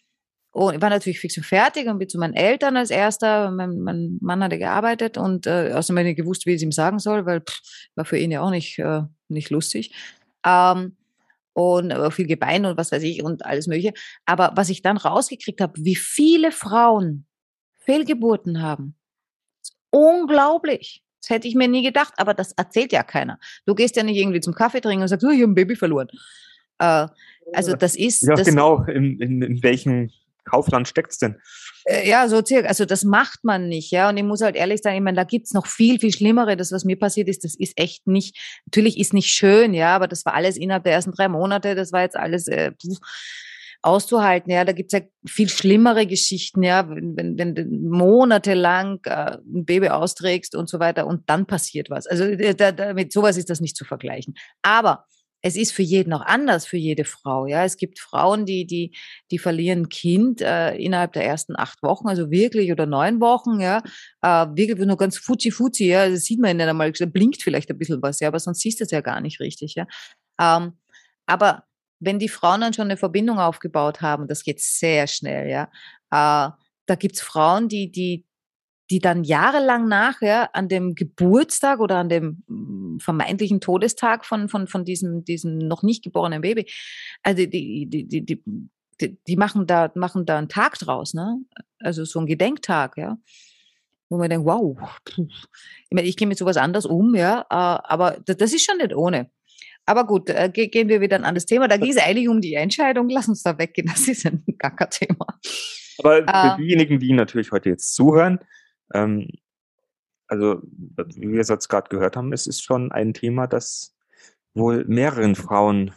[0.52, 3.50] und ich war natürlich fix und fertig und bin zu meinen Eltern als erster.
[3.50, 6.62] Mein, mein Mann hatte gearbeitet und äh, außerdem habe ich nicht gewusst, wie ich es
[6.62, 7.60] ihm sagen soll, weil pff,
[7.96, 9.92] war für ihn ja auch nicht, äh, nicht lustig.
[10.46, 10.97] Ähm,
[11.52, 13.92] und äh, viel Gebein und was weiß ich und alles Mögliche.
[14.26, 17.26] Aber was ich dann rausgekriegt habe, wie viele Frauen
[17.78, 18.94] Fehlgeburten haben,
[19.62, 21.02] ist unglaublich.
[21.20, 23.38] Das hätte ich mir nie gedacht, aber das erzählt ja keiner.
[23.66, 25.74] Du gehst ja nicht irgendwie zum Kaffee trinken und sagst, oh, ich habe ein Baby
[25.74, 26.08] verloren.
[26.78, 27.08] Äh,
[27.52, 28.84] also das ist, Ja, das, genau.
[28.84, 30.10] In, in, in welchem
[30.48, 31.36] Kaufland steckt's denn?
[31.88, 32.68] äh, ja, so circa.
[32.68, 34.08] Also das macht man nicht, ja.
[34.08, 36.56] Und ich muss halt ehrlich sagen, ich meine, da gibt's noch viel, viel Schlimmere.
[36.56, 40.06] Das, was mir passiert ist, das ist echt nicht, natürlich ist nicht schön, ja, aber
[40.06, 42.98] das war alles innerhalb der ersten drei Monate, das war jetzt alles äh, pf,
[43.80, 44.64] auszuhalten, ja.
[44.64, 49.88] Da gibt's ja viel schlimmere Geschichten, ja, wenn, wenn, wenn du monatelang äh, ein Baby
[49.88, 52.06] austrägst und so weiter und dann passiert was.
[52.06, 54.34] Also äh, da, da, mit sowas ist das nicht zu vergleichen.
[54.62, 55.04] Aber
[55.42, 57.46] es ist für jeden auch anders, für jede Frau.
[57.46, 58.96] Ja, es gibt Frauen, die, die,
[59.30, 63.60] die verlieren ein Kind äh, innerhalb der ersten acht Wochen, also wirklich oder neun Wochen,
[63.60, 63.82] ja,
[64.22, 67.70] äh, wirklich nur ganz fuzi fuzi, ja, das sieht man nicht einmal, da blinkt vielleicht
[67.70, 69.86] ein bisschen was, ja, aber sonst siehst du es ja gar nicht richtig, ja.
[70.40, 70.78] Ähm,
[71.26, 71.64] aber
[72.00, 75.64] wenn die Frauen dann schon eine Verbindung aufgebaut haben, das geht sehr schnell, ja.
[76.10, 76.50] Äh,
[76.86, 78.24] da gibt's Frauen, die, die,
[78.90, 84.66] die dann jahrelang nachher an dem Geburtstag oder an dem mm, vermeintlichen Todestag von, von,
[84.66, 86.66] von diesem, diesem noch nicht geborenen Baby,
[87.22, 88.42] also die, die, die, die,
[89.00, 91.38] die, die machen da, machen da einen Tag draus, ne?
[91.78, 93.18] Also so ein Gedenktag, ja.
[94.08, 94.78] Wo man denkt, wow,
[95.18, 98.94] ich meine, ich gehe mit sowas anders um, ja, äh, aber das ist schon nicht
[98.94, 99.30] ohne.
[99.88, 101.66] Aber gut, äh, gehen wir wieder an das Thema.
[101.66, 103.08] Da ging es eigentlich um die Entscheidung.
[103.10, 103.88] Lass uns da weggehen.
[103.88, 105.26] Das ist ein gar kein Thema.
[105.98, 108.38] Aber für äh, diejenigen, die natürlich heute jetzt zuhören,
[108.94, 109.28] ähm,
[110.26, 113.96] also wie wir es jetzt gerade gehört haben, es ist schon ein Thema, das
[114.54, 115.92] wohl mehreren Frauen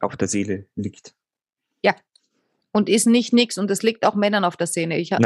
[0.00, 1.14] auf der Seele liegt.
[1.82, 1.94] Ja,
[2.72, 4.98] und ist nicht nix und es liegt auch Männern auf der Seele.
[4.98, 5.22] Ich habe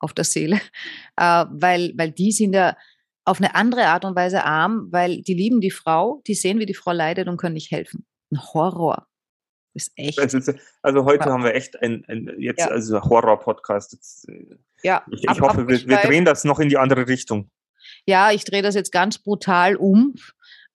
[0.00, 0.56] auf der Seele,
[1.16, 2.76] äh, weil, weil die sind ja
[3.24, 6.66] auf eine andere Art und Weise arm, weil die lieben die Frau, die sehen, wie
[6.66, 8.04] die Frau leidet und können nicht helfen.
[8.32, 9.06] Ein Horror.
[9.74, 10.18] Ist echt.
[10.18, 11.32] Also, also heute ja.
[11.32, 12.68] haben wir echt ein, ein jetzt ja.
[12.68, 14.28] also Horror-Podcast.
[14.28, 15.02] Äh, ja.
[15.10, 17.50] Ich, ich hoffe, wir, wir drehen das noch in die andere Richtung.
[18.06, 20.14] Ja, ich drehe das jetzt ganz brutal um.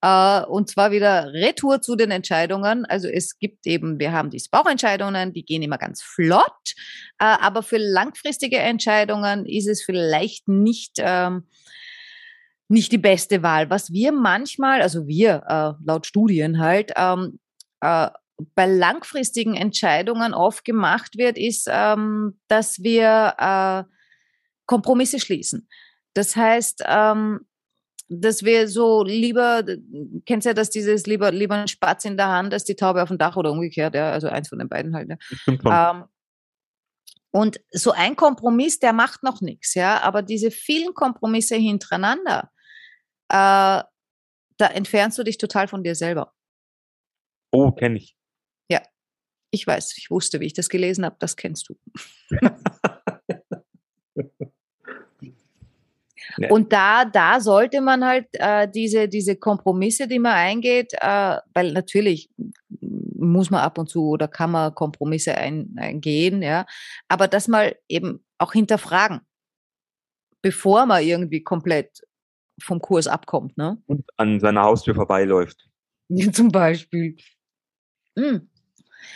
[0.06, 2.86] Uh, und zwar wieder Retour zu den Entscheidungen.
[2.86, 6.76] Also es gibt eben, wir haben die Bauchentscheidungen, die gehen immer ganz flott,
[7.20, 11.48] uh, aber für langfristige Entscheidungen ist es vielleicht nicht, ähm,
[12.68, 13.72] nicht die beste Wahl.
[13.72, 17.40] Was wir manchmal, also wir äh, laut Studien halt, ähm,
[17.82, 18.10] äh,
[18.56, 23.84] bei langfristigen Entscheidungen oft gemacht wird, ist, ähm, dass wir äh,
[24.66, 25.68] Kompromisse schließen.
[26.14, 27.42] Das heißt, ähm,
[28.10, 29.64] dass wir so lieber,
[30.26, 33.10] kennst ja, dass dieses lieber, lieber ein Spatz in der Hand als die Taube auf
[33.10, 35.10] dem Dach oder umgekehrt, ja, also eins von den beiden halt.
[35.10, 35.18] Ja.
[35.92, 36.06] Ähm,
[37.32, 42.50] und so ein Kompromiss, der macht noch nichts, ja, aber diese vielen Kompromisse hintereinander,
[43.30, 43.84] äh,
[44.58, 46.34] da entfernst du dich total von dir selber.
[47.52, 48.17] Oh, kenne ich.
[49.58, 51.76] Ich weiß, ich wusste, wie ich das gelesen habe, das kennst du.
[56.38, 56.52] ja.
[56.52, 61.74] Und da, da sollte man halt äh, diese, diese Kompromisse, die man eingeht, äh, weil
[61.74, 62.30] natürlich
[62.80, 66.68] muss man ab und zu oder kann man Kompromisse ein, eingehen, ja,
[67.08, 69.22] aber das mal eben auch hinterfragen,
[70.44, 72.02] bevor man irgendwie komplett
[72.62, 73.58] vom Kurs abkommt.
[73.58, 73.82] Ne?
[73.88, 75.68] Und an seiner Haustür vorbeiläuft.
[76.32, 77.18] Zum Beispiel.
[78.18, 78.50] Hm.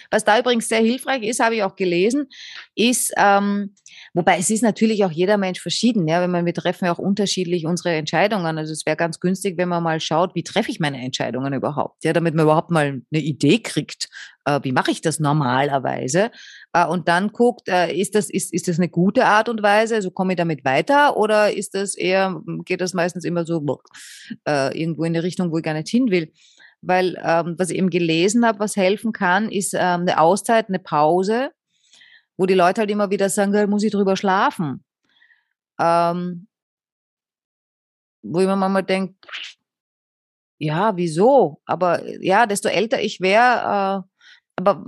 [0.09, 2.27] Was da übrigens sehr hilfreich ist, habe ich auch gelesen,
[2.75, 3.75] ist, ähm,
[4.13, 6.07] wobei es ist natürlich auch jeder Mensch verschieden.
[6.07, 8.57] Ja, wenn man, wir treffen ja auch unterschiedlich unsere Entscheidungen.
[8.57, 12.03] Also es wäre ganz günstig, wenn man mal schaut, wie treffe ich meine Entscheidungen überhaupt?
[12.03, 14.09] Ja, damit man überhaupt mal eine Idee kriegt,
[14.45, 16.31] äh, wie mache ich das normalerweise?
[16.73, 19.95] Äh, und dann guckt, äh, ist das, ist, ist das eine gute Art und Weise?
[19.95, 23.81] Also komme ich damit weiter oder ist das eher, geht das meistens immer so
[24.47, 26.31] äh, irgendwo in eine Richtung, wo ich gar nicht hin will?
[26.81, 30.79] Weil ähm, was ich eben gelesen habe, was helfen kann, ist ähm, eine Auszeit, eine
[30.79, 31.51] Pause,
[32.37, 34.83] wo die Leute halt immer wieder sagen, muss ich drüber schlafen.
[35.79, 36.47] Ähm,
[38.23, 39.15] wo ich mir manchmal denke,
[40.57, 41.59] ja, wieso?
[41.65, 44.85] Aber ja, desto älter ich wäre, äh, aber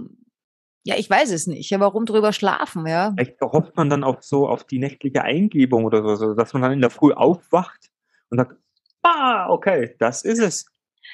[0.86, 1.70] ja, ich weiß es nicht.
[1.70, 3.14] Ja, warum drüber schlafen, ja?
[3.16, 6.74] Vielleicht hofft man dann auch so auf die nächtliche Eingebung oder so, dass man dann
[6.74, 7.90] in der Früh aufwacht
[8.30, 8.58] und sagt,
[9.02, 10.73] ah, okay, das ist es.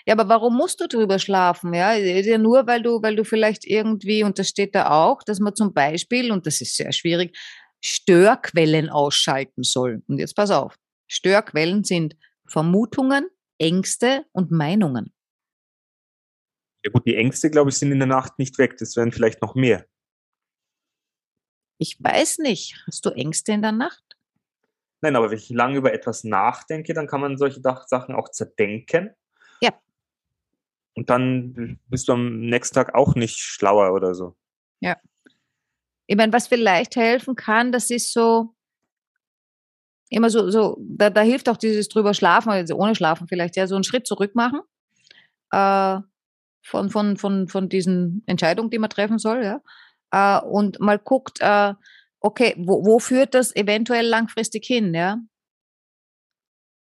[0.10, 1.72] Ja, aber warum musst du drüber schlafen?
[1.72, 5.40] Ja, ja nur weil du, weil du vielleicht irgendwie, und das steht da auch, dass
[5.40, 7.38] man zum Beispiel, und das ist sehr schwierig,
[7.80, 10.02] Störquellen ausschalten soll.
[10.08, 10.80] Und jetzt pass auf.
[11.08, 12.16] Störquellen sind
[12.48, 13.28] Vermutungen,
[13.60, 15.14] Ängste und Meinungen.
[16.84, 18.78] Ja gut, die Ängste, glaube ich, sind in der Nacht nicht weg.
[18.80, 19.86] Das werden vielleicht noch mehr.
[21.78, 22.84] Ich weiß nicht.
[22.88, 24.18] Hast du Ängste in der Nacht?
[25.02, 29.12] Nein, aber wenn ich lange über etwas nachdenke, dann kann man solche Sachen auch zerdenken
[31.00, 34.36] und dann bist du am nächsten Tag auch nicht schlauer oder so.
[34.82, 34.98] Ja.
[36.08, 38.54] Ich meine, was vielleicht helfen kann, das ist so,
[40.10, 43.66] immer so, so da, da hilft auch dieses drüber schlafen, also ohne schlafen vielleicht, ja,
[43.66, 44.60] so einen Schritt zurück machen
[45.52, 46.00] äh,
[46.66, 49.62] von, von, von, von diesen Entscheidungen, die man treffen soll, ja.
[50.12, 51.76] Äh, und mal guckt, äh,
[52.20, 55.20] okay, wo, wo führt das eventuell langfristig hin, ja?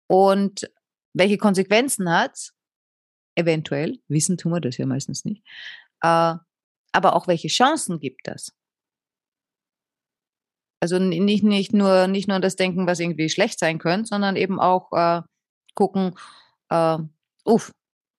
[0.07, 0.71] Und
[1.13, 2.55] welche Konsequenzen hat es?
[3.35, 5.43] Eventuell, wissen tun wir das ja meistens nicht,
[6.01, 6.35] äh,
[6.91, 8.51] aber auch welche Chancen gibt das?
[10.81, 14.59] Also nicht, nicht, nur, nicht nur das Denken, was irgendwie schlecht sein könnte, sondern eben
[14.59, 15.21] auch äh,
[15.75, 16.15] gucken,
[16.69, 16.97] äh,
[17.43, 17.71] uff,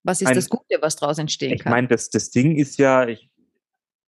[0.02, 1.70] was ist ein, das Gute, was daraus entstehen ich kann.
[1.72, 3.30] Ich meine, das, das Ding ist ja, ich,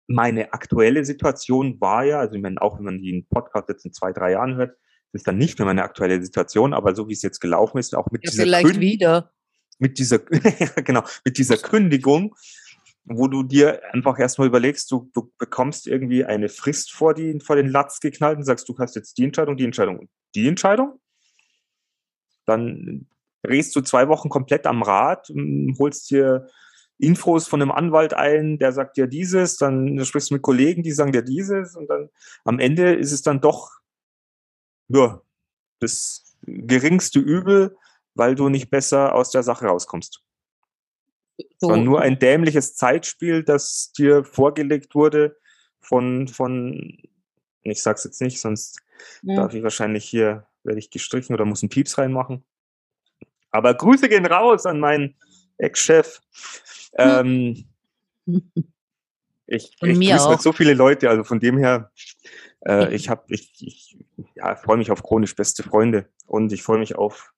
[0.07, 3.93] meine aktuelle Situation war ja, also ich meine, auch wenn man den Podcast jetzt in
[3.93, 4.75] zwei, drei Jahren hört,
[5.13, 8.09] ist dann nicht mehr meine aktuelle Situation, aber so wie es jetzt gelaufen ist, auch
[8.11, 9.31] mit ja, dieser vielleicht Kün wieder
[9.79, 10.19] mit dieser,
[10.83, 12.35] genau, mit dieser Kündigung
[13.09, 17.55] wo du dir einfach erstmal überlegst, du, du bekommst irgendwie eine Frist vor, die, vor
[17.55, 20.99] den Latz geknallt und sagst, du hast jetzt die Entscheidung, die Entscheidung und die Entscheidung.
[22.45, 23.07] Dann
[23.41, 25.31] drehst du zwei Wochen komplett am Rad,
[25.79, 26.47] holst dir
[26.99, 30.91] Infos von einem Anwalt ein, der sagt dir dieses, dann sprichst du mit Kollegen, die
[30.91, 32.09] sagen dir dieses und dann
[32.43, 33.71] am Ende ist es dann doch
[34.89, 35.21] ja,
[35.79, 37.75] das geringste Übel,
[38.19, 40.23] weil du nicht besser aus der Sache rauskommst.
[41.37, 41.45] So.
[41.69, 45.37] Sondern nur ein dämliches Zeitspiel, das dir vorgelegt wurde
[45.79, 47.01] von, von,
[47.63, 48.81] ich sag's jetzt nicht, sonst
[49.23, 49.37] ja.
[49.37, 52.43] darf ich wahrscheinlich hier, werde ich gestrichen oder muss einen Pieps reinmachen.
[53.51, 55.15] Aber Grüße gehen raus an meinen
[55.57, 56.21] Ex-Chef.
[56.95, 57.65] Ähm,
[58.25, 58.43] ich
[59.45, 61.91] ich grüße mit so viele Leute, also von dem her,
[62.65, 63.97] äh, ich habe, ich, ich
[64.33, 67.31] ja, freue mich auf chronisch beste Freunde und ich freue mich auf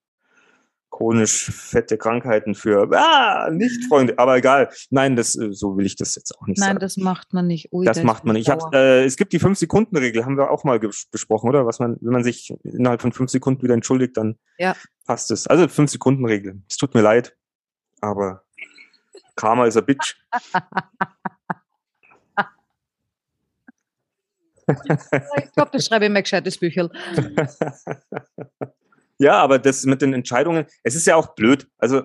[1.01, 4.69] chronisch fette Krankheiten für ah, Nicht-Freunde, aber egal.
[4.91, 6.79] Nein, das, äh, so will ich das jetzt auch nicht Nein, sagen.
[6.79, 7.73] das macht man nicht.
[7.73, 8.47] Ui, das macht man nicht.
[8.47, 11.65] Ich hab, äh, es gibt die 5-Sekunden-Regel, haben wir auch mal besprochen, oder?
[11.65, 14.75] Was man, wenn man sich innerhalb von 5 Sekunden wieder entschuldigt, dann ja.
[15.07, 15.47] passt es.
[15.47, 16.61] Also 5-Sekunden-Regel.
[16.69, 17.35] Es tut mir leid,
[17.99, 18.43] aber
[19.35, 20.17] Karma ist a bitch.
[24.67, 24.75] ich
[25.53, 26.91] glaube, das schreibe ich mir gescheites Büchel.
[29.21, 31.69] Ja, aber das mit den Entscheidungen, es ist ja auch blöd.
[31.77, 31.99] Also,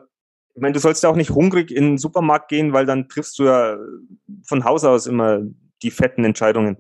[0.55, 3.39] ich meine, du sollst ja auch nicht hungrig in den Supermarkt gehen, weil dann triffst
[3.39, 3.79] du ja
[4.45, 5.41] von Haus aus immer
[5.83, 6.77] die fetten Entscheidungen.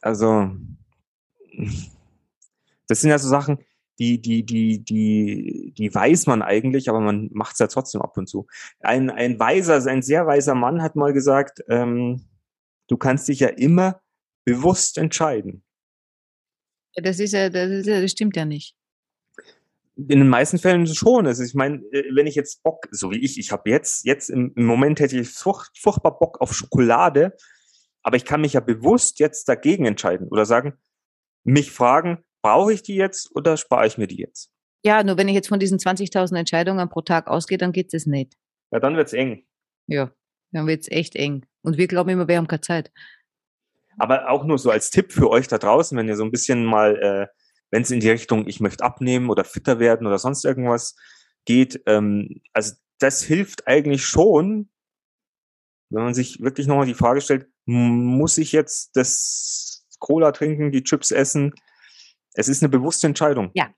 [0.00, 0.50] Also,
[2.88, 3.58] das sind ja so Sachen,
[3.98, 8.16] die, die, die, die, die weiß man eigentlich, aber man macht es ja trotzdem ab
[8.16, 8.46] und zu.
[8.80, 12.24] Ein, ein weiser, ein sehr weiser Mann hat mal gesagt, ähm,
[12.88, 14.00] du kannst dich ja immer
[14.46, 15.62] bewusst entscheiden.
[16.94, 18.76] Das ist ja, das, ist ja, das stimmt ja nicht
[19.96, 21.26] in den meisten Fällen schon.
[21.26, 24.30] Also ich meine, äh, wenn ich jetzt Bock, so wie ich, ich habe jetzt, jetzt
[24.30, 27.36] im, im, Moment hätte ich furch, furchtbar Bock auf Schokolade,
[28.02, 30.74] aber ich kann mich ja bewusst jetzt dagegen entscheiden oder sagen,
[31.44, 34.50] mich fragen, brauche ich die jetzt oder spare ich mir die jetzt?
[34.84, 38.06] Ja, nur wenn ich jetzt von diesen 20.000 Entscheidungen pro Tag ausgehe, dann geht es
[38.06, 38.36] nicht.
[38.72, 39.44] Ja, dann wird's eng.
[39.86, 40.10] Ja,
[40.50, 41.46] dann wird's echt eng.
[41.62, 42.90] Und wir glauben immer, wir haben keine Zeit.
[43.98, 46.64] Aber auch nur so als Tipp für euch da draußen, wenn ihr so ein bisschen
[46.64, 47.41] mal äh,
[47.72, 50.94] wenn es in die Richtung, ich möchte abnehmen oder fitter werden oder sonst irgendwas
[51.46, 51.82] geht.
[51.86, 54.68] Ähm, also das hilft eigentlich schon,
[55.90, 60.84] wenn man sich wirklich nochmal die Frage stellt, muss ich jetzt das Cola trinken, die
[60.84, 61.54] Chips essen?
[62.34, 63.50] Es ist eine bewusste Entscheidung.
[63.54, 63.70] Ja,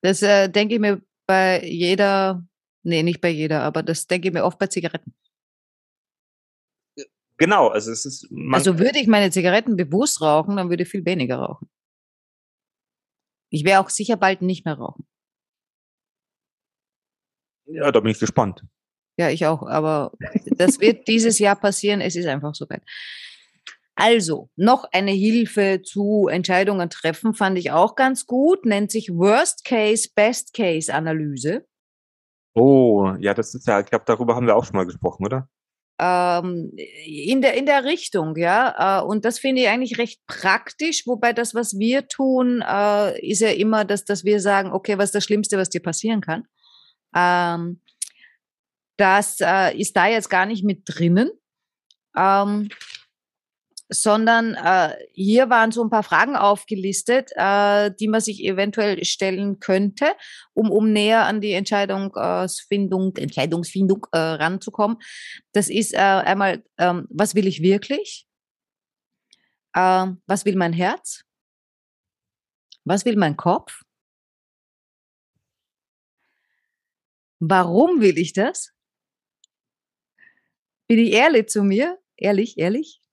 [0.00, 2.46] das äh, denke ich mir bei jeder,
[2.84, 5.12] nee, nicht bei jeder, aber das denke ich mir oft bei Zigaretten.
[7.36, 8.28] Genau, also es ist.
[8.52, 11.68] also würde ich meine Zigaretten bewusst rauchen, dann würde ich viel weniger rauchen.
[13.50, 15.06] Ich werde auch sicher bald nicht mehr rauchen.
[17.66, 18.64] Ja, da bin ich gespannt.
[19.16, 20.12] Ja, ich auch, aber
[20.56, 22.00] das wird dieses Jahr passieren.
[22.00, 22.82] Es ist einfach so weit.
[23.96, 29.64] Also, noch eine Hilfe zu Entscheidungen treffen fand ich auch ganz gut, nennt sich Worst
[29.64, 31.64] Case, Best Case Analyse.
[32.54, 35.48] Oh, ja, das ist ja, ich glaube, darüber haben wir auch schon mal gesprochen, oder?
[35.98, 36.72] Ähm,
[37.06, 39.00] in, der, in der Richtung, ja.
[39.00, 43.40] Äh, und das finde ich eigentlich recht praktisch, wobei das, was wir tun, äh, ist
[43.40, 46.44] ja immer, dass, dass wir sagen, okay, was ist das Schlimmste, was dir passieren kann?
[47.14, 47.80] Ähm,
[48.96, 51.30] das äh, ist da jetzt gar nicht mit drinnen.
[52.16, 52.68] Ähm,
[53.88, 59.60] sondern äh, hier waren so ein paar Fragen aufgelistet, äh, die man sich eventuell stellen
[59.60, 60.06] könnte,
[60.54, 64.98] um, um näher an die Entscheidungsfindung, Entscheidungsfindung äh, ranzukommen.
[65.52, 68.26] Das ist äh, einmal, ähm, was will ich wirklich?
[69.76, 71.24] Ähm, was will mein Herz?
[72.84, 73.82] Was will mein Kopf?
[77.40, 78.72] Warum will ich das?
[80.86, 81.98] Bin ich ehrlich zu mir?
[82.16, 83.03] Ehrlich, ehrlich?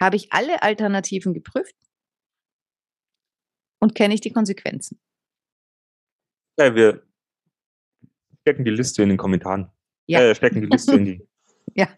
[0.00, 1.76] Habe ich alle Alternativen geprüft?
[3.80, 4.98] Und kenne ich die Konsequenzen?
[6.58, 7.02] Ja, wir
[8.42, 9.70] stecken die Liste in den Kommentaren.
[10.06, 10.20] Ja.
[10.20, 11.28] Äh, stecken die Liste in die.
[11.74, 11.88] ja.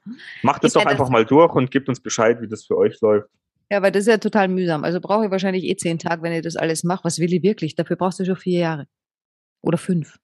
[0.42, 3.00] Macht es doch einfach das mal durch und gebt uns Bescheid, wie das für euch
[3.00, 3.28] läuft.
[3.70, 4.84] Ja, weil das ist ja total mühsam.
[4.84, 7.04] Also brauche ich wahrscheinlich eh zehn Tage, wenn ihr das alles macht.
[7.04, 7.74] Was will ich wirklich?
[7.74, 8.88] Dafür brauchst du schon vier Jahre.
[9.62, 10.18] Oder fünf.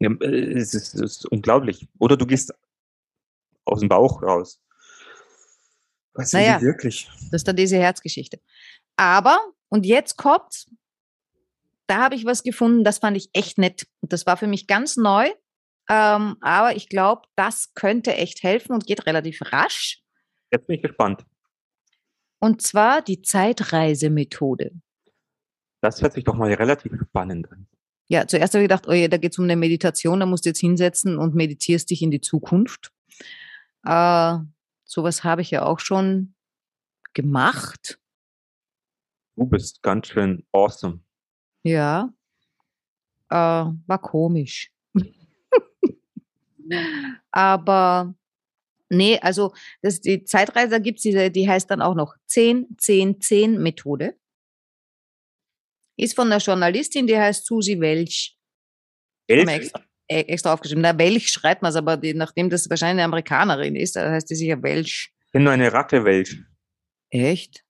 [0.00, 1.88] Ja, äh, es, ist, es ist unglaublich.
[1.98, 2.52] Oder du gehst
[3.64, 4.60] aus dem Bauch raus.
[6.14, 7.08] Was naja, wirklich?
[7.30, 8.40] Das ist dann diese Herzgeschichte.
[8.96, 10.66] Aber, und jetzt kommt,
[11.86, 13.86] da habe ich was gefunden, das fand ich echt nett.
[14.00, 15.28] Und das war für mich ganz neu.
[15.90, 20.02] Ähm, aber ich glaube, das könnte echt helfen und geht relativ rasch.
[20.50, 21.24] Jetzt bin ich gespannt.
[22.38, 24.72] Und zwar die Zeitreisemethode.
[25.80, 27.66] Das hört sich doch mal relativ spannend an.
[28.06, 30.44] Ja, zuerst habe ich gedacht, oh ja, da geht es um eine Meditation, da musst
[30.44, 32.92] du jetzt hinsetzen und meditierst dich in die Zukunft.
[33.84, 34.38] Äh,
[34.94, 36.34] sowas habe ich ja auch schon
[37.12, 38.00] gemacht.
[39.36, 41.00] Du bist ganz schön awesome.
[41.64, 42.14] Ja.
[43.28, 44.72] Äh, war komisch.
[47.32, 48.14] Aber
[48.88, 49.52] nee, also
[49.82, 54.16] das, die Zeitreiser gibt es diese, die heißt dann auch noch 10-10-10-Methode.
[55.96, 58.38] Ist von einer Journalistin, die heißt Susi Welch.
[59.26, 59.72] Elf?
[60.06, 60.82] Extra, äh, extra aufgeschrieben.
[60.82, 64.34] Na, Welch schreibt man es, aber die, nachdem das wahrscheinlich eine Amerikanerin ist, heißt die
[64.34, 65.10] sicher Welch.
[65.26, 66.44] Ich bin nur eine Rattewelt.
[67.10, 67.64] Echt?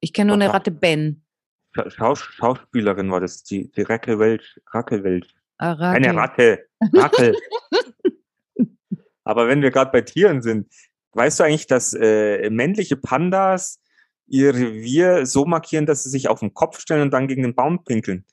[0.00, 0.52] Ich kenne nur eine Aha.
[0.54, 1.24] Ratte Ben.
[1.74, 4.60] Scha- Schaus Schauspielerin war das, die, die Rackelwelt.
[4.72, 5.34] Rackelwelt.
[5.58, 5.96] Ah, Ratte.
[5.96, 6.66] Eine Ratte.
[6.94, 7.36] Rackel.
[9.24, 10.72] Aber wenn wir gerade bei Tieren sind,
[11.12, 13.80] weißt du eigentlich, dass äh, männliche Pandas
[14.26, 17.54] ihr Revier so markieren, dass sie sich auf den Kopf stellen und dann gegen den
[17.54, 18.24] Baum pinkeln?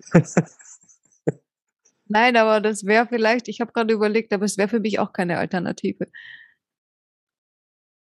[2.08, 5.12] Nein, aber das wäre vielleicht, ich habe gerade überlegt, aber es wäre für mich auch
[5.12, 6.06] keine Alternative.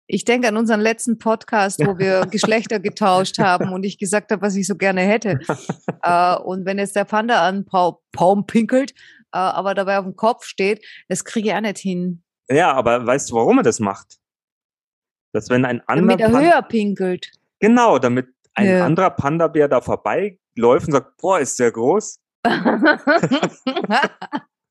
[0.07, 4.43] Ich denke an unseren letzten Podcast, wo wir Geschlechter getauscht haben und ich gesagt habe,
[4.43, 5.39] was ich so gerne hätte.
[6.03, 8.91] äh, und wenn jetzt der Panda an Pau- Baum pinkelt,
[9.33, 12.23] äh, aber dabei auf dem Kopf steht, das kriege ich auch nicht hin.
[12.51, 14.19] Ja, aber weißt du, warum er das macht?
[15.33, 17.31] Dass wenn ein Damit anderer er Pan- höher pinkelt.
[17.59, 18.85] genau, damit ein Ja.
[18.85, 22.21] anderer Panda-Bär da vorbeiläuft und sagt, boah, ist der groß.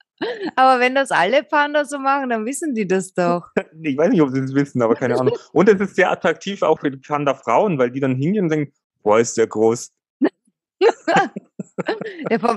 [0.55, 3.49] aber wenn das alle Pandas so machen, dann wissen die das doch.
[3.81, 5.35] Ich weiß nicht, ob sie das wissen, aber keine Ahnung.
[5.51, 8.73] Und es ist sehr attraktiv auch für die Panda-Frauen, weil die dann hingehen und denken,
[9.01, 9.91] boah, ist der groß.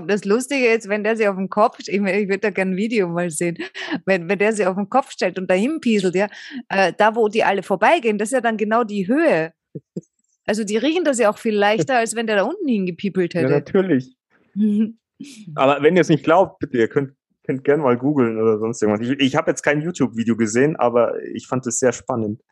[0.06, 2.76] Das Lustige ist, wenn der sich auf den Kopf, ich, ich würde da gerne ein
[2.76, 3.56] Video mal sehen,
[4.04, 6.28] wenn, wenn der sich auf den Kopf stellt und dahin pieselt, ja,
[6.68, 9.52] äh, da wo die alle vorbeigehen, das ist ja dann genau die Höhe.
[10.44, 13.40] Also die riechen das ja auch viel leichter, als wenn der da unten hingepiepelt Ja,
[13.40, 13.52] hätte.
[13.52, 14.14] natürlich.
[15.54, 17.12] Aber wenn ihr es nicht glaubt, bitte, ihr könnt,
[17.44, 19.06] könnt gerne mal googeln oder sonst irgendwas.
[19.08, 22.42] Ich, ich habe jetzt kein YouTube-Video gesehen, aber ich fand es sehr spannend.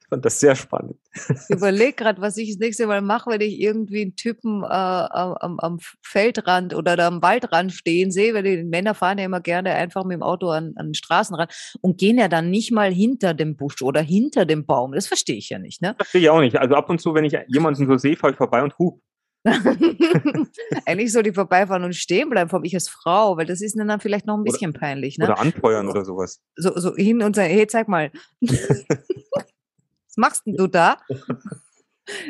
[0.00, 0.96] Ich fand das sehr spannend.
[1.14, 4.66] Ich überlege gerade, was ich das nächste Mal mache, wenn ich irgendwie einen Typen äh,
[4.66, 9.40] am, am- Feldrand oder da am Waldrand stehen sehe, weil die Männer fahren ja immer
[9.40, 12.92] gerne einfach mit dem Auto an, an den Straßenrand und gehen ja dann nicht mal
[12.92, 14.92] hinter dem Busch oder hinter dem Baum.
[14.92, 15.94] Das verstehe ich ja nicht, ne?
[15.96, 16.56] Verstehe ich auch nicht.
[16.56, 19.00] Also ab und zu, wenn ich jemanden so sehe, fahre ich vorbei und hub.
[20.86, 23.78] Eigentlich soll die vorbeifahren und stehen bleiben, vor allem ich als Frau, weil das ist
[23.78, 25.24] dann vielleicht noch ein Oder- bisschen peinlich, ne?
[25.24, 26.42] Oder anfeuern oder sowas.
[26.56, 28.10] So, so hin und sagen, hey, zeig mal.
[28.40, 30.98] Was machst denn du da?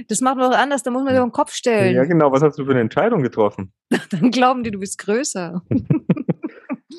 [0.09, 1.97] Das macht man doch anders, da muss man sich auf den Kopf stellen.
[1.97, 2.31] Ja, genau.
[2.33, 3.73] Was hast du für eine Entscheidung getroffen?
[4.11, 5.63] Dann glauben die, du bist größer.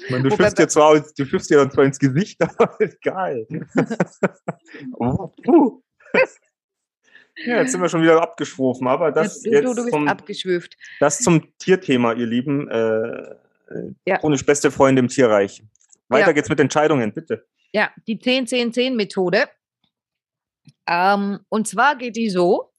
[0.10, 3.46] Meine, du schiffst dir zwar, du dir dann zwar ins Gesicht, aber egal.
[4.98, 5.32] oh.
[7.38, 10.78] Ja, jetzt sind wir schon wieder abgeschwofen, aber das du, jetzt du, bist zum, abgeschwüft.
[11.00, 12.68] das zum Tierthema, ihr Lieben.
[12.70, 13.36] Äh,
[14.06, 14.18] Ja.
[14.18, 15.64] Chronisch beste Freunde im Tierreich.
[16.10, 16.34] Weiter Ja.
[16.34, 17.48] geht's mit Entscheidungen, bitte.
[17.74, 19.46] Ja, die 10-10-10-Methode.
[20.88, 22.74] Ähm, und zwar geht die so,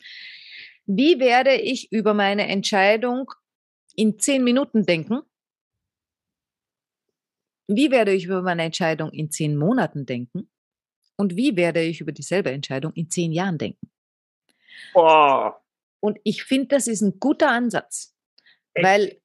[0.84, 3.30] wie werde ich über meine Entscheidung
[3.96, 5.22] in 10 Minuten denken?
[7.68, 10.50] Wie werde ich über meine Entscheidung in 10 Monaten denken?
[11.16, 13.90] Und wie werde ich über dieselbe Entscheidung in 10 Jahren denken?
[14.92, 15.62] Boah.
[16.00, 18.14] Und ich finde, das ist ein guter Ansatz.
[18.74, 18.84] Echt?
[18.84, 19.20] Weil,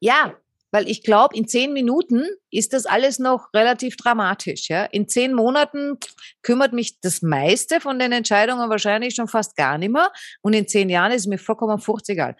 [0.00, 0.34] ja,
[0.72, 4.68] weil ich glaube, in zehn Minuten ist das alles noch relativ dramatisch.
[4.68, 4.84] Ja?
[4.84, 5.98] In zehn Monaten
[6.42, 10.12] kümmert mich das meiste von den Entscheidungen wahrscheinlich schon fast gar nicht mehr.
[10.42, 12.36] Und in zehn Jahren ist es mir vollkommen furcht egal.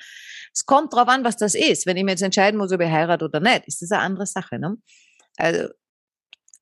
[0.52, 1.86] Es kommt drauf an, was das ist.
[1.86, 4.26] Wenn ich mir jetzt entscheiden muss, ob ich heirate oder nicht, ist das eine andere
[4.26, 4.58] Sache.
[4.58, 4.76] Ne?
[5.36, 5.68] Also,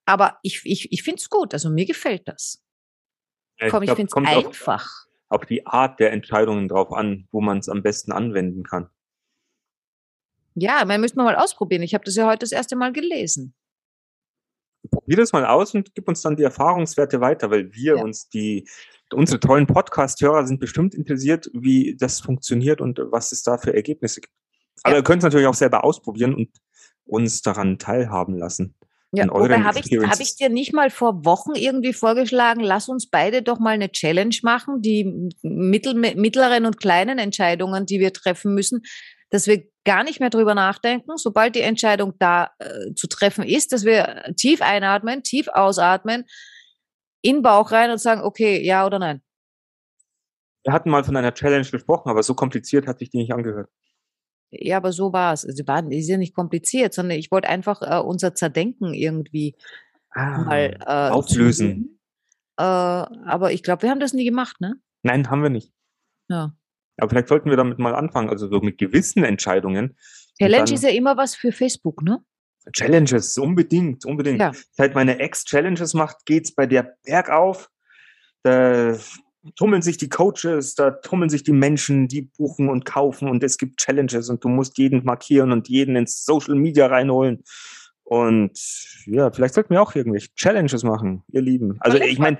[0.06, 1.52] aber ich, ich, ich finde es gut.
[1.52, 2.62] Also mir gefällt das.
[3.60, 5.07] Ja, Komm, ich glaub, finde es einfach.
[5.28, 8.88] Auf die Art der Entscheidungen drauf an, wo man es am besten anwenden kann.
[10.54, 11.82] Ja, man müsste mal ausprobieren.
[11.82, 13.54] Ich habe das ja heute das erste Mal gelesen.
[14.90, 18.02] Probier das mal aus und gib uns dann die Erfahrungswerte weiter, weil wir Ja.
[18.02, 18.68] uns die,
[19.12, 24.20] unsere tollen Podcast-Hörer sind bestimmt interessiert, wie das funktioniert und was es da für Ergebnisse
[24.20, 24.32] gibt.
[24.82, 25.00] Aber Ja.
[25.00, 26.50] ihr könnt es natürlich auch selber ausprobieren und
[27.04, 28.74] uns daran teilhaben lassen.
[29.12, 33.08] Ja, euren habe ich, hab ich dir nicht mal vor Wochen irgendwie vorgeschlagen, lass uns
[33.08, 38.54] beide doch mal eine Challenge machen, die mittel, mittleren und kleinen Entscheidungen, die wir treffen
[38.54, 38.82] müssen,
[39.30, 43.72] dass wir gar nicht mehr drüber nachdenken, sobald die Entscheidung da äh, zu treffen ist,
[43.72, 46.24] dass wir tief einatmen, tief ausatmen,
[47.22, 49.22] in den Bauch rein und sagen, okay, ja oder nein.
[50.64, 53.70] Wir hatten mal von einer Challenge gesprochen, aber so kompliziert hat sich die nicht angehört.
[54.50, 55.42] Ja, aber so war es.
[55.42, 59.56] Die waren, die ist ja nicht kompliziert, sondern ich wollte einfach äh, unser Zerdenken irgendwie
[60.14, 62.00] mal äh, auflösen.
[62.58, 64.80] Äh, aber ich glaube, wir haben das nie gemacht, ne?
[65.02, 65.72] Nein, haben wir nicht.
[66.28, 66.56] Ja.
[66.96, 69.96] Aber vielleicht sollten wir damit mal anfangen, also so mit gewissen Entscheidungen.
[70.38, 72.20] Challenge ist ja immer was für Facebook, ne?
[72.72, 74.40] Challenges, unbedingt, unbedingt.
[74.40, 74.52] Ja.
[74.72, 77.70] Seit meine Ex Challenges macht, geht's bei der bergauf.
[78.42, 78.98] Da
[79.56, 83.58] tummeln sich die Coaches, da tummeln sich die Menschen, die buchen und kaufen und es
[83.58, 87.44] gibt Challenges und du musst jeden markieren und jeden ins Social Media reinholen.
[88.02, 88.58] Und
[89.06, 91.76] ja, vielleicht sollten wir auch irgendwelche Challenges machen, ihr Lieben.
[91.80, 92.38] Also ich meine,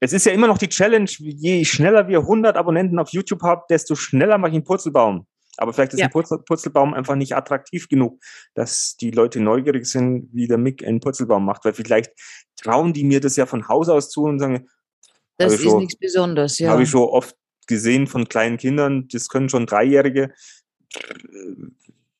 [0.00, 3.62] es ist ja immer noch die Challenge, je schneller wir 100 Abonnenten auf YouTube haben,
[3.70, 5.26] desto schneller mache ich einen Purzelbaum.
[5.56, 6.06] Aber vielleicht ist Ja.
[6.06, 8.20] ein Purzel Purzelbaum einfach nicht attraktiv genug,
[8.54, 11.64] dass die Leute neugierig sind, wie der Mick einen Purzelbaum macht.
[11.64, 12.12] Weil vielleicht
[12.56, 14.68] trauen die mir das ja von Haus aus zu und sagen,
[15.36, 16.70] Das ist schon- nichts Besonderes, ja.
[16.70, 20.32] habe ich schon oft gesehen von kleinen Kindern, das können schon Dreijährige.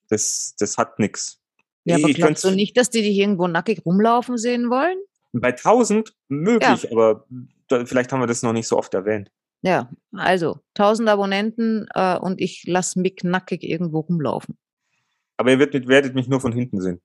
[0.08, 1.40] Das, das hat nichts.
[1.84, 4.98] ja, aber ich glaubst du nicht, dass die dich irgendwo nackig rumlaufen sehen wollen?
[5.32, 7.26] Bei 1000 möglich, aber
[7.68, 9.30] da, vielleicht haben wir das noch nicht so oft erwähnt.
[9.62, 14.58] Ja, also 1000 Abonnenten äh, und ich lasse Mick nackig irgendwo rumlaufen.
[15.36, 17.00] Aber ihr werdet, werdet mich nur von hinten sehen.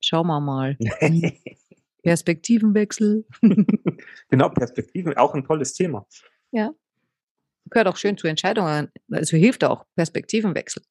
[0.00, 0.78] Schauen wir mal.
[2.02, 3.24] Perspektivenwechsel.
[4.30, 6.06] genau, Perspektiven, auch ein tolles Thema.
[7.70, 8.90] Gehört auch schön zu Entscheidungen.
[9.10, 10.82] Also hilft auch Perspektivenwechsel.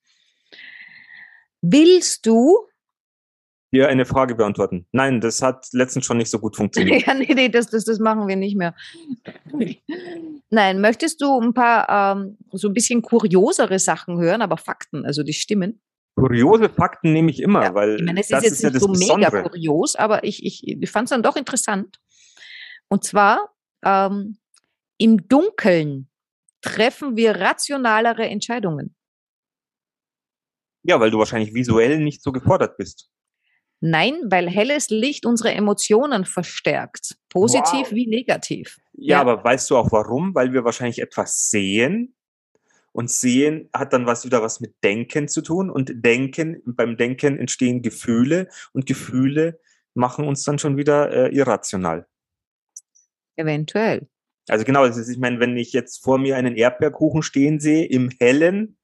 [1.62, 2.58] Willst du?
[3.72, 4.88] Hier eine Frage beantworten.
[4.92, 7.02] Nein, das hat letztens schon nicht so gut funktioniert.
[7.06, 8.74] ja, nee, nee, das, das, das machen wir nicht mehr.
[10.50, 15.22] Nein, möchtest du ein paar ähm, so ein bisschen kuriosere Sachen hören, aber Fakten, also
[15.22, 15.82] die stimmen?
[16.20, 18.76] Kuriose Fakten nehme ich immer, Ja, weil Ich meine, es das ist jetzt ja nicht
[18.76, 19.44] das so mega Besondere.
[19.50, 22.00] kurios, aber ich, ich, ich fand es dann doch interessant.
[22.90, 23.54] Und zwar,
[23.86, 24.38] ähm,
[24.98, 26.10] im Dunkeln
[26.62, 28.96] treffen wir rationalere Entscheidungen.
[30.84, 33.10] Ja, weil du wahrscheinlich visuell nicht so gefordert bist.
[33.82, 37.92] Nein, weil helles Licht unsere Emotionen verstärkt, positiv Wow.
[37.92, 38.78] wie negativ.
[38.94, 39.22] Ja, Ja.
[39.22, 40.36] aber weißt du auch warum?
[40.36, 42.16] Weil wir wahrscheinlich etwas sehen
[42.92, 47.38] und sehen hat dann was wieder was mit Denken zu tun und Denken, beim Denken
[47.38, 49.60] entstehen Gefühle und Gefühle
[49.94, 52.08] machen uns dann schon wieder äh, irrational.
[53.36, 54.08] Eventuell.
[54.48, 57.86] Also genau, das ist, ich meine, wenn ich jetzt vor mir einen Erdbeerkuchen stehen sehe
[57.86, 58.78] im Hellen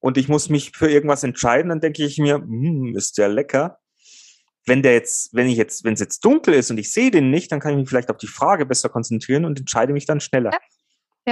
[0.00, 3.78] und ich muss mich für irgendwas entscheiden, dann denke ich mir, hm, ist der lecker.
[4.64, 7.30] Wenn der jetzt, wenn ich jetzt, wenn es jetzt dunkel ist und ich sehe den
[7.30, 10.20] nicht, dann kann ich mich vielleicht auf die Frage besser konzentrieren und entscheide mich dann
[10.20, 10.52] schneller.
[10.52, 10.60] Ja.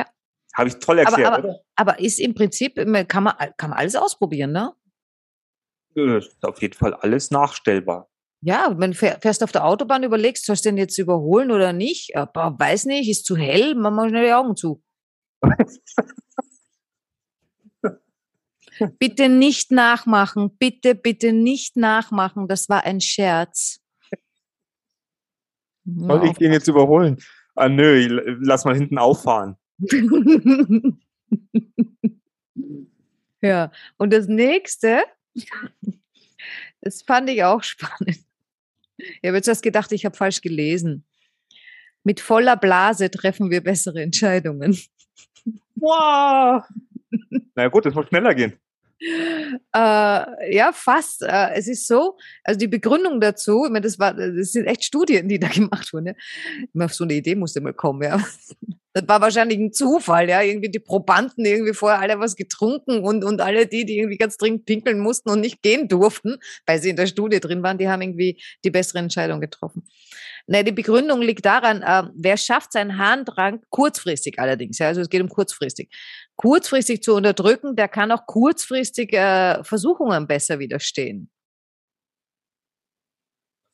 [0.01, 0.07] Ja.
[0.55, 1.61] Habe ich toll Aber- erklärt, aber- oder?
[1.77, 4.73] Aber ist im Prinzip, man- kann man, kann man alles ausprobieren, ne?
[5.97, 8.09] Äh, Ist auf jeden Fall alles nachstellbar.
[8.43, 11.73] Ja, wenn du fähr- fährst auf der Autobahn, überlegst, sollst du den jetzt überholen oder
[11.73, 12.13] nicht?
[12.33, 14.83] Boah, weiß nicht, ist zu hell, mach mal schnell die Augen zu.
[18.99, 23.81] bitte nicht nachmachen, bitte, bitte nicht nachmachen, das war ein Scherz.
[25.85, 27.19] Soll ich den jetzt überholen?
[27.55, 28.07] Ah, nö,
[28.43, 29.57] lass mal hinten auffahren.
[33.41, 35.03] ja, und das nächste,
[36.81, 38.19] das fand ich auch spannend.
[38.99, 41.05] Ich habe jetzt erst gedacht, ich habe falsch gelesen.
[42.05, 44.79] Mit voller Blase treffen wir bessere Entscheidungen.
[45.77, 46.65] Wow!
[47.55, 48.59] Na gut, das muss schneller gehen.
[49.01, 51.23] Äh, ja, fast.
[51.23, 54.85] Äh, es ist so, also die Begründung dazu, ich meine, das, war, das sind echt
[54.85, 56.09] Studien, die da gemacht wurden.
[56.09, 56.15] Ja.
[56.75, 58.23] Immer auf so eine Idee musste mal kommen, ja.
[58.93, 60.43] Das war wahrscheinlich ein Zufall, ja.
[60.43, 64.37] Irgendwie die Probanden irgendwie vorher alle was getrunken und, und alle die, die irgendwie ganz
[64.37, 66.37] dringend pinkeln mussten und nicht gehen durften,
[66.67, 69.85] weil sie in der Studie drin waren, die haben irgendwie die bessere Entscheidung getroffen.
[70.47, 75.09] Ne, die Begründung liegt daran, äh, wer schafft seinen Harndrang kurzfristig allerdings, ja, also es
[75.09, 75.91] geht um kurzfristig,
[76.37, 81.31] kurzfristig zu unterdrücken, der kann auch kurzfristig äh, Versuchungen besser widerstehen.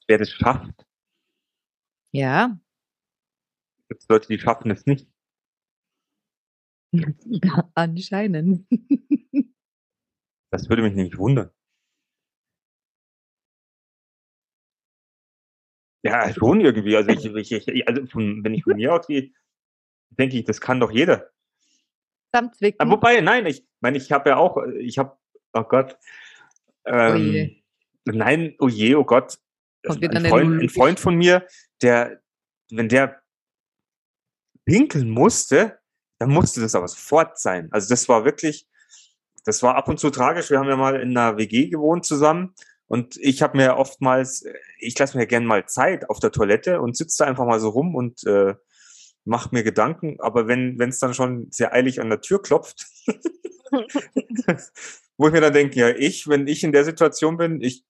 [0.09, 0.87] Wer das schafft,
[2.13, 2.57] Ja,
[3.89, 5.09] gibt es Leute, die schaffen es nicht.
[7.75, 8.67] anscheinend.
[10.51, 11.51] Das würde mich nämlich wundern.
[16.07, 16.97] Ja, schon irgendwie.
[16.97, 19.31] Also, ich, ich, ich, also von, wenn ich von mir ausgehe,
[20.11, 21.31] denke ich, das kann doch jeder.
[22.33, 22.91] Samt Aber Wicken.
[22.91, 25.17] wobei, nein, ich meine, ich habe ja auch, ich habe,
[25.53, 25.97] oh Gott.
[26.85, 27.63] Ähm, je.
[28.05, 29.39] Nein, oh je, oh Gott.
[29.85, 31.47] Ein Freund, ein Freund von mir,
[31.81, 32.21] der,
[32.71, 33.23] wenn der
[34.65, 35.79] pinkeln musste,
[36.19, 37.69] dann musste das aber sofort sein.
[37.71, 38.67] Also das war wirklich,
[39.45, 40.51] das war ab und zu tragisch.
[40.51, 42.55] Wir haben ja mal in einer WG gewohnt zusammen
[42.87, 44.45] und ich habe mir oftmals,
[44.79, 47.71] ich lasse mir gerne mal Zeit auf der Toilette und sitze da einfach mal so
[47.71, 48.55] rum und äh,
[49.25, 50.17] mache mir Gedanken.
[50.21, 52.87] Aber wenn es dann schon sehr eilig an der Tür klopft,
[55.17, 57.85] wo ich mir dann denke, ja, ich, wenn ich in der Situation bin, ich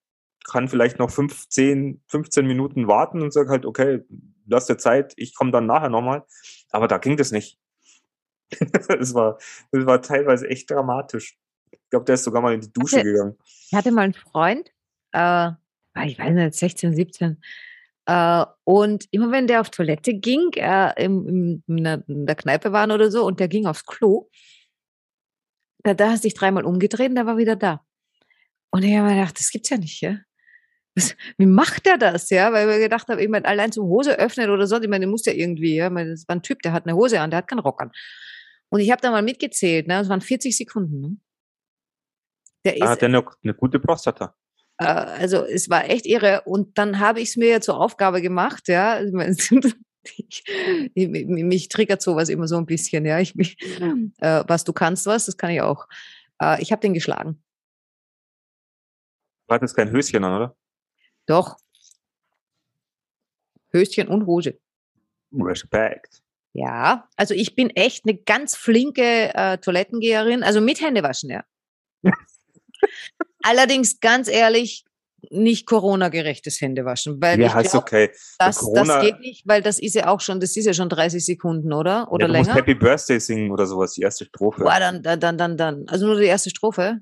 [0.45, 4.03] kann vielleicht noch 15, 15 Minuten warten und sage halt, okay,
[4.47, 6.25] lass dir Zeit, ich komme dann nachher nochmal.
[6.71, 7.59] Aber da ging das nicht.
[9.01, 9.39] Es war,
[9.73, 11.37] es war teilweise echt dramatisch.
[11.73, 13.37] Ich glaube, der ist sogar mal in die Dusche Hatte- gegangen.
[13.69, 14.71] Ich hatte mal einen Freund,
[15.13, 17.41] äh, ah, ich weiß nicht, 16, 17.
[18.07, 22.73] Äh, und immer wenn der auf Toilette ging, äh, im, in, der, in der Kneipe
[22.73, 24.29] waren oder so, und der ging aufs Klo,
[25.83, 27.85] da, da hast du dich dreimal umgedreht und der war wieder da.
[28.71, 30.19] Und ich habe mir gedacht, das gibt's ja nicht, ja.
[30.95, 32.53] Was, wie macht der das, ja?
[32.53, 35.11] Weil wir gedacht haben, ich meine, allein zum Hose öffnen oder so, ich meine, der
[35.11, 35.87] muss ja irgendwie, ja.
[35.87, 37.83] Ich meine, Das war ein Typ, der hat eine Hose an, der hat keinen Rock
[37.83, 37.93] an.
[38.69, 39.95] Und ich habe da mal mitgezählt, ne?
[39.95, 41.17] Das waren 40 Sekunden, ne?
[42.65, 44.35] Der ist, Da hat er eine, eine gute Prostata.
[44.79, 46.43] Äh, also es war echt irre.
[46.45, 49.01] Und dann habe ich es mir zur Aufgabe gemacht, ja.
[50.19, 50.45] Ich,
[50.95, 53.19] ich, mich triggert sowas immer so ein bisschen, ja.
[53.19, 53.57] Ich, mich,
[54.21, 55.89] äh, was du kannst, was, das kann ich auch.
[56.41, 57.43] Äh, ich habe den geschlagen.
[59.49, 60.57] Du hattest kein Höschen an, oder?
[61.27, 61.57] Doch.
[63.73, 64.61] Höschen und Hose.
[65.33, 66.23] Respekt.
[66.53, 71.45] Ja, also ich bin echt eine ganz flinke äh, Toilettengeherin, also mit Händewaschen, ja.
[73.43, 74.85] Allerdings ganz ehrlich,
[75.31, 78.11] nicht Corona-gerechtes Händewaschen, weil Ja, ich ist glaube, okay.
[78.39, 80.89] das, Corona- das geht nicht, weil das ist ja auch schon, das ist ja schon
[80.89, 82.11] 30 Sekunden, oder?
[82.13, 82.61] Oder ja, du musst länger?
[82.61, 84.63] Happy Birthday singen oder sowas, die erste Strophe.
[84.63, 85.85] Boah, dann, dann, dann, dann, dann.
[85.89, 86.99] Also nur die erste Strophe.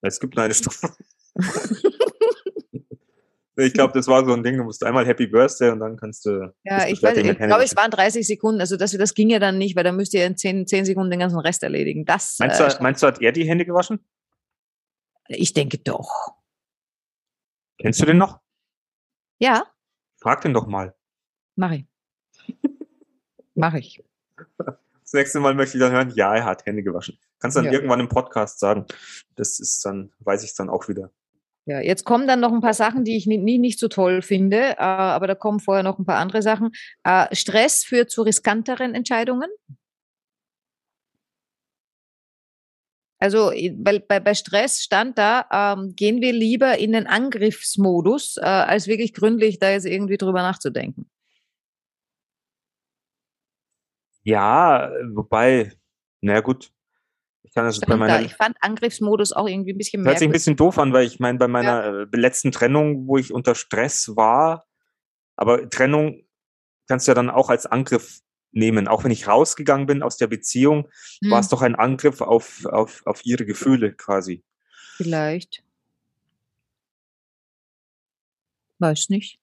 [0.00, 0.88] Es gibt nur eine Strophe.
[3.56, 6.24] ich glaube, das war so ein Ding, du musst einmal Happy Birthday und dann kannst
[6.26, 6.52] du.
[6.64, 8.60] Ja, ich weiß, ich glaube, es waren 30 Sekunden.
[8.60, 11.10] Also das, das ging ja dann nicht, weil da müsst ihr in 10, 10 Sekunden
[11.10, 12.04] den ganzen Rest erledigen.
[12.04, 14.00] Das, Meinst äh, du, meinst du, hat er die Hände gewaschen?
[15.28, 16.34] Ich denke doch.
[17.80, 18.40] Kennst du den noch?
[19.38, 19.64] Ja,
[20.20, 20.94] Frag den doch mal.
[21.54, 21.84] mache ich.
[23.54, 24.02] mache ich.
[24.66, 27.18] Das nächste Mal möchte ich dann hören, ja, er hat Hände gewaschen.
[27.38, 27.72] Kannst dann Ja.
[27.72, 28.84] irgendwann im Podcast sagen.
[29.36, 31.12] Das ist dann, weiß ich dann auch wieder.
[31.66, 34.22] Ja, jetzt kommen dann noch ein paar Sachen, die ich nie, nie nicht so toll
[34.22, 36.70] finde, äh, aber da kommen vorher noch ein paar andere Sachen.
[37.04, 39.48] Äh, Stress führt zu riskanteren Entscheidungen.
[43.20, 48.36] Also, i- weil bei, bei Stress stand da, ähm, gehen wir lieber in den Angriffsmodus,
[48.36, 51.10] äh, als wirklich gründlich da jetzt irgendwie drüber nachzudenken.
[54.22, 55.72] Ja, wobei,
[56.20, 56.70] na gut.
[57.42, 58.06] Ich kann das bei Stand da.
[58.16, 61.06] meiner, Ich fand Angriffsmodus auch irgendwie ein bisschen hört sich ein bisschen doof an, weil
[61.06, 64.66] ich meine, bei meiner äh, letzten Trennung, wo ich unter Stress war,
[65.36, 66.22] aber Trennung
[66.88, 68.20] kannst du ja dann auch als Angriff
[68.52, 68.88] nehmen.
[68.88, 70.88] Auch wenn ich rausgegangen bin aus der Beziehung,
[71.22, 74.42] Hm, war es doch ein Angriff auf, auf, auf ihre Gefühle quasi.
[74.96, 75.62] Vielleicht.
[78.78, 79.38] Weiß nicht.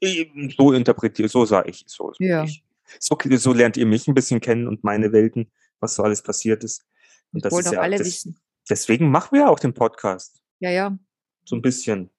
[0.00, 2.44] Ich- So interpretiere, so sage ich, so, so, Ja.
[2.44, 2.64] ich,
[2.98, 6.64] so, so lernt ihr mich ein bisschen kennen und meine Welten, was so alles passiert
[6.64, 6.86] ist.
[7.32, 8.40] Und Das wollen ist ja, alle das, wissen.
[8.68, 10.42] deswegen machen wir ja auch den Podcast.
[10.58, 10.98] Ja, ja,
[11.44, 12.10] So ein bisschen.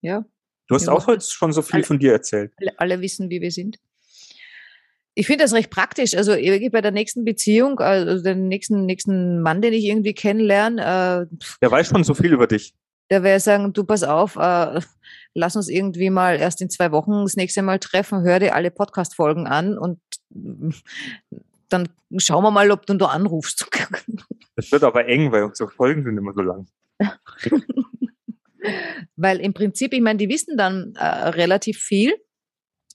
[0.00, 0.24] ja.
[0.68, 2.52] Du hast Wir auch heute schon so viel alle- von dir erzählt.
[2.76, 3.78] alle, wissen, wie wir sind.
[5.14, 6.14] Ich finde das recht praktisch.
[6.14, 11.28] Also irgendwie bei der nächsten Beziehung, also den nächsten, nächsten Mann, den ich irgendwie kennenlerne,
[11.30, 12.74] äh, Der weiß schon so viel über dich.
[13.10, 14.80] der wäre sagen, du pass auf, äh,
[15.32, 18.70] lass uns irgendwie mal erst in zwei Wochen das nächste Mal treffen, hör dir alle
[18.70, 20.00] Podcast-Folgen an und
[20.30, 20.70] mm,
[21.70, 21.88] dann
[22.18, 23.66] schauen wir mal, ob du da anrufst.
[24.56, 26.66] Das wird aber eng, weil unsere Folgen sind immer so lang.
[29.16, 32.14] Weil im Prinzip, ich meine, die wissen dann äh, relativ viel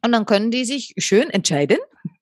[0.03, 1.77] und dann können die sich schön entscheiden.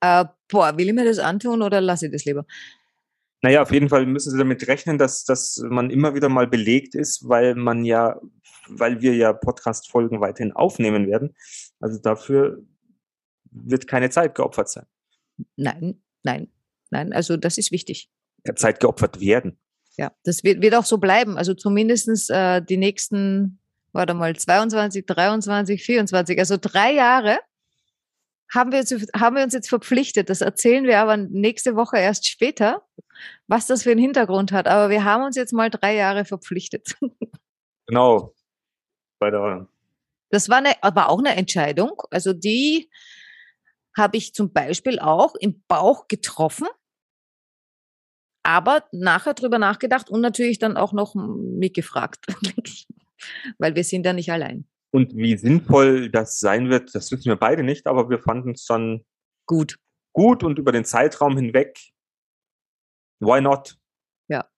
[0.00, 2.46] äh, boah, will ich mir das antun oder lasse ich das lieber?
[3.42, 6.94] Naja, auf jeden Fall müssen Sie damit rechnen, dass, dass man immer wieder mal belegt
[6.94, 8.20] ist, weil man ja,
[8.68, 11.34] weil wir ja Podcast-Folgen weiterhin aufnehmen werden.
[11.80, 12.62] Also dafür
[13.50, 14.86] wird keine Zeit geopfert sein.
[15.56, 16.52] Nein, nein,
[16.90, 17.12] nein.
[17.12, 18.10] Also das ist wichtig.
[18.54, 19.58] Zeit geopfert werden.
[19.96, 21.36] Ja, das wird, wird auch so bleiben.
[21.36, 23.58] Also zumindestens äh, die nächsten,
[23.92, 27.38] warte mal, 22, 23, 24, also drei Jahre
[28.54, 30.28] haben wir, jetzt, haben wir uns jetzt verpflichtet.
[30.28, 32.82] Das erzählen wir aber nächste Woche erst später,
[33.46, 34.66] was das für einen Hintergrund hat.
[34.66, 36.96] Aber wir haben uns jetzt mal drei Jahre verpflichtet.
[37.88, 38.32] Genau.
[39.18, 39.68] Bei der,
[40.30, 42.00] Das war, eine, aber auch eine Entscheidung.
[42.10, 42.88] Also die
[43.94, 46.68] habe ich zum Beispiel auch im Bauch getroffen,
[48.42, 52.26] aber nachher drüber nachgedacht und natürlich dann auch noch mitgefragt,
[53.58, 54.66] weil wir sind ja nicht allein.
[54.90, 58.64] und wie sinnvoll das sein wird, das wissen wir beide nicht, aber wir fanden es
[58.66, 59.04] dann
[59.46, 59.78] Gut.
[60.12, 61.78] gut und über den Zeitraum hinweg.
[63.20, 63.78] Why not?
[64.28, 64.48] Ja.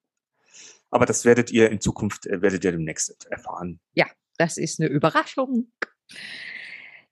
[0.89, 3.79] Aber das werdet ihr in Zukunft, äh, werdet ihr demnächst erfahren.
[4.37, 5.71] Das ist eine Überraschung.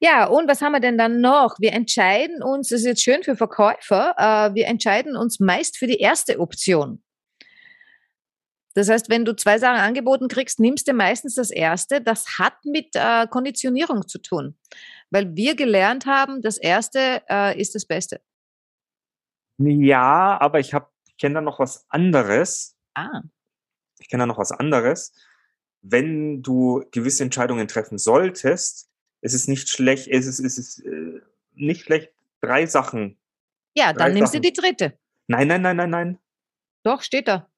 [0.04, 1.56] Ja, und was haben wir denn dann noch?
[1.60, 5.88] Wir entscheiden uns, das ist jetzt schön für Verkäufer, äh, wir entscheiden uns meist für
[5.88, 7.02] die erste Option.
[8.74, 12.02] Das heißt, wenn du zwei Sachen angeboten kriegst, nimmst du meistens das erste.
[12.02, 14.58] Das hat mit äh, Konditionierung zu tun,
[15.10, 18.20] weil wir gelernt haben, das erste äh, ist das Beste.
[19.58, 22.76] Ja, aber ich habe, ich kenne da noch was anderes.
[22.94, 23.22] Ah.
[24.00, 25.14] Ich kenne da noch was anderes.
[25.82, 28.90] Wenn du gewisse Entscheidungen treffen solltest,
[29.24, 31.22] ist es nicht schlecht, ist es ist es äh,
[31.54, 32.12] nicht schlecht,
[32.42, 33.18] drei Sachen.
[33.76, 34.42] Ja, dann Drei nimmst Sachen.
[34.44, 34.98] du die dritte.
[35.28, 36.20] Nein, nein, nein, nein, nein.
[36.84, 37.50] Doch, steht da.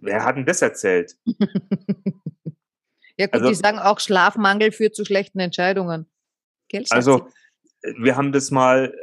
[0.00, 1.16] Wer hat denn das erzählt?
[3.20, 6.06] Ja, gut, Also- die sagen auch, Schlafmangel führt zu schlechten Entscheidungen.
[6.68, 6.84] Gell?
[6.90, 7.28] Also,
[7.82, 8.94] wir haben das mal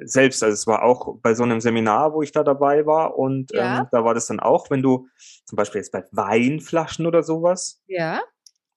[0.00, 3.52] selbst, also es war auch bei so einem Seminar, wo ich da dabei war und
[3.52, 3.80] Ja.
[3.80, 5.08] ähm, da war das dann auch, wenn du
[5.44, 8.22] zum Beispiel jetzt bei Weinflaschen oder sowas, ja,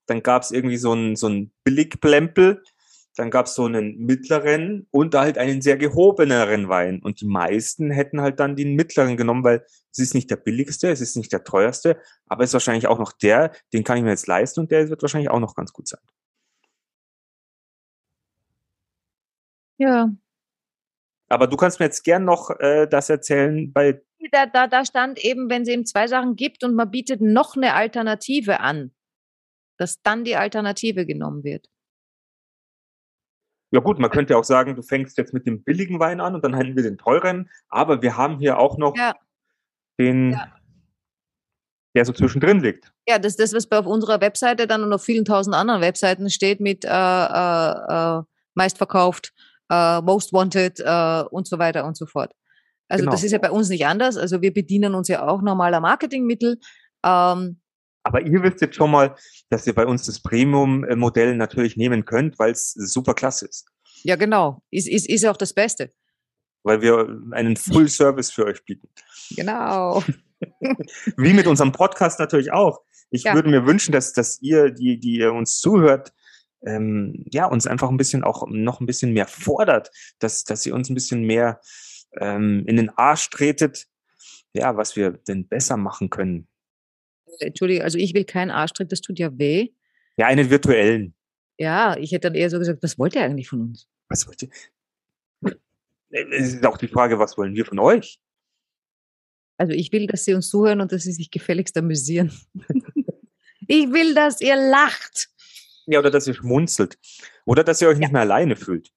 [0.07, 2.63] dann gab es irgendwie so einen so einen Billigplempel,
[3.15, 7.91] dann gab es so einen mittleren und halt einen sehr gehobeneren Wein und die meisten
[7.91, 11.31] hätten halt dann den mittleren genommen, weil es ist nicht der billigste, es ist nicht
[11.31, 14.61] der teuerste, aber es ist wahrscheinlich auch noch der, den kann ich mir jetzt leisten
[14.61, 16.01] und der wird wahrscheinlich auch noch ganz gut sein.
[19.81, 20.09] ja.
[21.27, 25.23] Aber du kannst mir jetzt gern noch äh, das erzählen bei Da, da, da stand
[25.23, 28.91] eben, wenn es eben zwei Sachen gibt und man bietet noch eine Alternative an,
[29.81, 31.67] dass dann die Alternative genommen wird.
[33.73, 36.43] Ja gut, man könnte auch sagen, du fängst jetzt mit dem billigen Wein an und
[36.43, 39.15] dann hätten wir den teuren, aber wir haben hier auch noch Ja.
[39.97, 40.53] den, Ja.
[41.95, 42.91] der so zwischendrin liegt.
[43.07, 45.81] Ja, das ist das, was bei auf unserer Webseite dann und auf vielen tausend anderen
[45.81, 47.71] Webseiten steht mit äh, äh,
[48.19, 48.21] äh,
[48.55, 49.33] meistverkauft,
[49.69, 52.33] äh, most wanted äh, und so weiter und so fort.
[52.89, 53.13] Also Genau.
[53.13, 54.17] das ist ja bei uns nicht anders.
[54.17, 56.59] Also wir bedienen uns ja auch normaler Marketingmittel.
[57.05, 57.60] Ähm,
[58.03, 59.15] Aber ihr wisst jetzt schon mal,
[59.49, 63.67] dass ihr bei uns das Premium-Modell natürlich nehmen könnt, weil es super klasse ist.
[64.03, 64.63] ja, genau.
[64.71, 65.91] Ist, ist, ist ja auch das Beste.
[66.63, 68.89] Weil wir einen Full-Service für euch bieten.
[69.31, 70.03] Genau.
[71.17, 72.81] Wie mit unserem Podcast natürlich auch.
[73.11, 73.33] Ich Ja.
[73.35, 76.13] würde mir wünschen, dass, dass ihr, die, die ihr uns zuhört,
[76.65, 80.73] ähm, ja, uns einfach ein bisschen auch noch ein bisschen mehr fordert, dass, dass ihr
[80.75, 81.59] uns ein bisschen mehr
[82.19, 83.87] ähm, in den Arsch tretet,
[84.53, 86.47] ja, was wir denn besser machen können.
[87.39, 89.69] Entschuldige, also ich will keinen Arschtritt, das tut ja weh.
[90.17, 91.13] Ja, einen virtuellen.
[91.57, 93.87] Ja, ich hätte dann eher so gesagt, was wollt ihr eigentlich von uns?
[94.09, 94.49] Was wollt ihr?
[96.09, 98.19] Es ist auch die Frage, was wollen wir von euch?
[99.57, 102.31] Also ich will, dass sie uns zuhören und dass sie sich gefälligst amüsieren.
[103.67, 105.29] ich will, dass ihr lacht.
[105.85, 106.97] Ja, oder dass ihr schmunzelt.
[107.45, 108.89] Oder dass ihr euch nicht mehr alleine fühlt.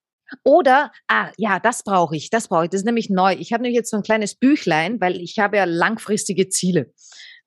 [0.43, 2.71] Oder, ah, ja, das brauche ich, das brauche ich.
[2.71, 3.35] Das ist nämlich neu.
[3.35, 6.93] Ich habe nämlich jetzt so ein kleines Büchlein, weil ich habe ja langfristige Ziele.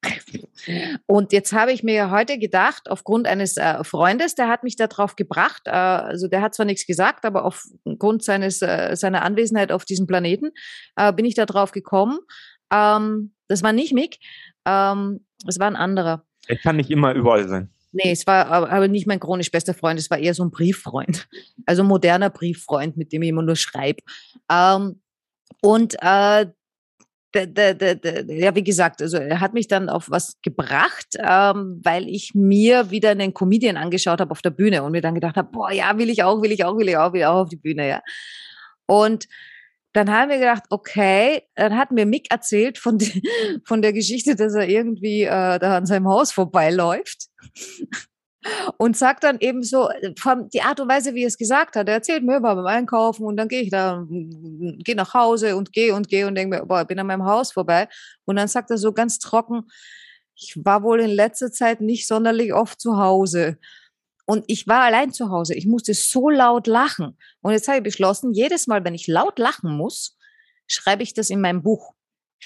[1.06, 5.16] Und jetzt habe ich mir heute gedacht, aufgrund eines äh, Freundes, der hat mich darauf
[5.16, 9.86] gebracht, äh, also der hat zwar nichts gesagt, aber aufgrund seines, äh, seiner Anwesenheit auf
[9.86, 10.52] diesem Planeten
[10.96, 12.20] äh, bin ich da drauf gekommen.
[12.72, 14.18] Ähm, das war nicht Mick,
[14.66, 16.24] ähm, es war ein anderer.
[16.48, 17.70] Ich kann nicht immer überall sein.
[17.94, 20.52] Nee, es war aber, aber nicht mein chronisch bester Freund, es war eher so ein
[20.52, 21.28] Brieffreund.
[21.66, 24.02] Also ein moderner Brieffreund, mit dem ich immer nur schreibe.
[24.52, 25.02] Ähm,
[25.62, 30.10] und äh, der, der, der, der, ja, wie gesagt, also er hat mich dann auf
[30.10, 34.92] was gebracht, ähm, weil ich mir wieder einen Comedian angeschaut habe auf der Bühne und
[34.92, 37.14] mir dann gedacht habe, boah, ja, will ich auch, will ich auch, will ich auch,
[37.14, 38.02] will ich auch auf die Bühne, ja.
[38.86, 39.28] Und
[39.94, 43.22] dann haben wir gedacht, okay, dann hat mir Mick erzählt von, die,
[43.66, 47.28] von der Geschichte, dass er irgendwie äh, da an seinem Haus vorbeiläuft
[48.78, 51.76] und sagt dann eben so, äh, von die Art und Weise, wie er es gesagt
[51.76, 55.56] hat, er erzählt mir, war beim Einkaufen und dann gehe ich da, gehe nach Hause
[55.56, 57.88] und gehe und gehe und denke mir, boah, ich bin an meinem Haus vorbei
[58.26, 59.64] und dann sagt er so ganz trocken,
[60.36, 63.58] ich war wohl in letzter Zeit nicht sonderlich oft zu Hause.
[64.26, 65.56] Und ich war allein zu Hause.
[65.56, 67.18] Ich musste so laut lachen.
[67.42, 70.18] Und jetzt habe ich beschlossen, jedes Mal, wenn ich laut lachen muss,
[70.68, 71.94] schreibe ich das in meinem Buch.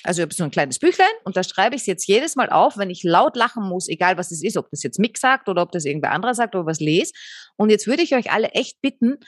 [0.04, 2.50] Also ich habe so ein kleines Büchlein und da schreibe ich es jetzt jedes Mal
[2.50, 5.48] auf, wenn ich laut lachen muss, egal was es ist, ob das jetzt Mick sagt
[5.48, 7.14] oder ob das irgendwer anderer sagt oder was lese.
[7.56, 9.20] Und jetzt würde ich euch alle echt bitten,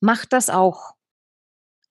[0.00, 0.94] macht das auch.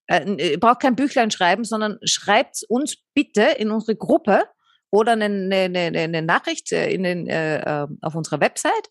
[0.07, 4.43] Äh, ihr braucht kein Büchlein schreiben, sondern schreibt uns bitte in unsere Gruppe
[4.91, 8.89] oder eine, eine, eine, eine Nachricht äh, in den, äh, auf unserer Website,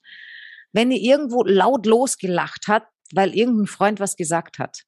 [0.72, 4.84] wenn ihr irgendwo laut losgelacht habt, weil irgendein Freund was gesagt hat.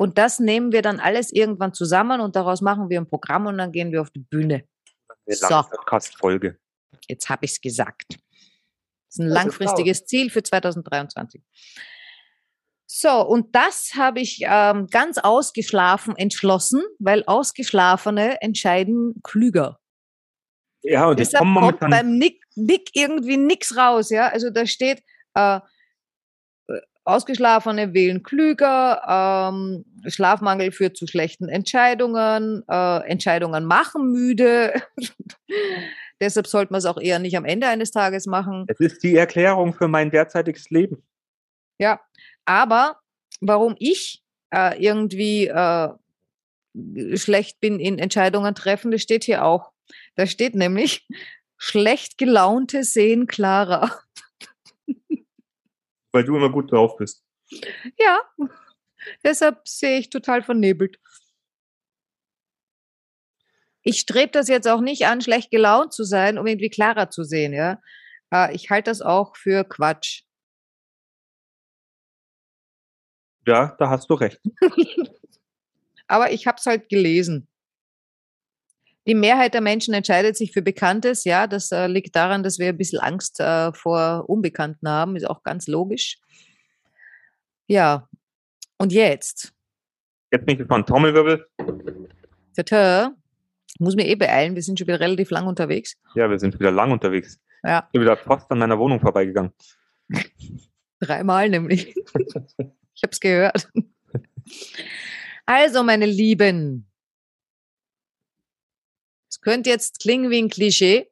[0.00, 3.58] Und das nehmen wir dann alles irgendwann zusammen und daraus machen wir ein Programm und
[3.58, 4.64] dann gehen wir auf die Bühne.
[5.26, 5.48] Eine So.
[5.48, 6.58] Podcast-Folge.
[7.06, 8.06] Jetzt habe ich es gesagt.
[8.08, 11.42] Das ist ein Das ist langfristiges Ziel für 2023.
[12.86, 19.80] So, und das habe ich ähm, ganz ausgeschlafen entschlossen, weil Ausgeschlafene entscheiden klüger.
[20.80, 24.28] Ja, und Deshalb komme kommt beim Nick, Nick irgendwie nix raus, ja.
[24.28, 25.02] Also da steht,
[25.34, 25.60] äh,
[27.04, 29.02] Ausgeschlafene wählen klüger,
[29.52, 34.74] ähm, Schlafmangel führt zu schlechten Entscheidungen, äh, Entscheidungen machen müde.
[36.20, 38.66] Deshalb sollte man es auch eher nicht am Ende eines Tages machen.
[38.68, 41.02] Es ist die Erklärung für mein derzeitiges Leben.
[41.78, 42.00] Ja,
[42.44, 43.00] aber
[43.40, 45.88] warum ich äh, irgendwie äh,
[47.16, 49.72] schlecht bin in Entscheidungen treffen, das steht hier auch.
[50.14, 51.08] Da steht nämlich,
[51.56, 54.00] schlecht gelaunte sehen klarer.
[56.12, 57.24] Weil du immer gut drauf bist.
[57.98, 58.20] Ja,
[59.24, 60.98] deshalb sehe ich total vernebelt.
[63.82, 67.24] Ich strebe das jetzt auch nicht an, schlecht gelaunt zu sein, um irgendwie klarer zu
[67.24, 67.80] sehen, ja.
[68.32, 70.22] Äh, ich halte das auch für Quatsch.
[73.46, 74.40] Ja, da hast du recht.
[76.06, 77.48] Aber ich habe es halt gelesen.
[79.06, 81.24] Die Mehrheit der Menschen entscheidet sich für Bekanntes.
[81.24, 85.16] Ja, das äh, liegt daran, dass wir ein bisschen Angst äh, vor Unbekannten haben.
[85.16, 86.18] Ist auch ganz logisch.
[87.66, 88.08] Ja,
[88.78, 89.52] und jetzt?
[90.32, 91.46] Jetzt bin ich von Trommelwirbel.
[92.54, 93.14] Tata.
[93.74, 94.54] Ich muss mir eh beeilen.
[94.54, 95.96] Wir sind schon wieder relativ lang unterwegs.
[96.14, 97.38] Ja, wir sind wieder lang unterwegs.
[97.62, 97.84] Ja.
[97.86, 99.52] Ich bin wieder fast an meiner Wohnung vorbeigegangen.
[101.00, 101.94] Dreimal nämlich.
[102.94, 103.68] ich habe es gehört.
[105.46, 106.89] Also, meine Lieben,
[109.30, 111.08] es könnte jetzt klingen wie ein Klischee,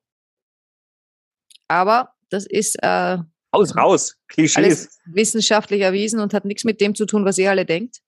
[1.68, 3.18] aber das ist äh,
[3.54, 4.16] Raus, raus.
[4.28, 4.98] Klischees.
[5.06, 8.02] wissenschaftlich erwiesen und hat nichts mit dem zu tun, was ihr alle denkt.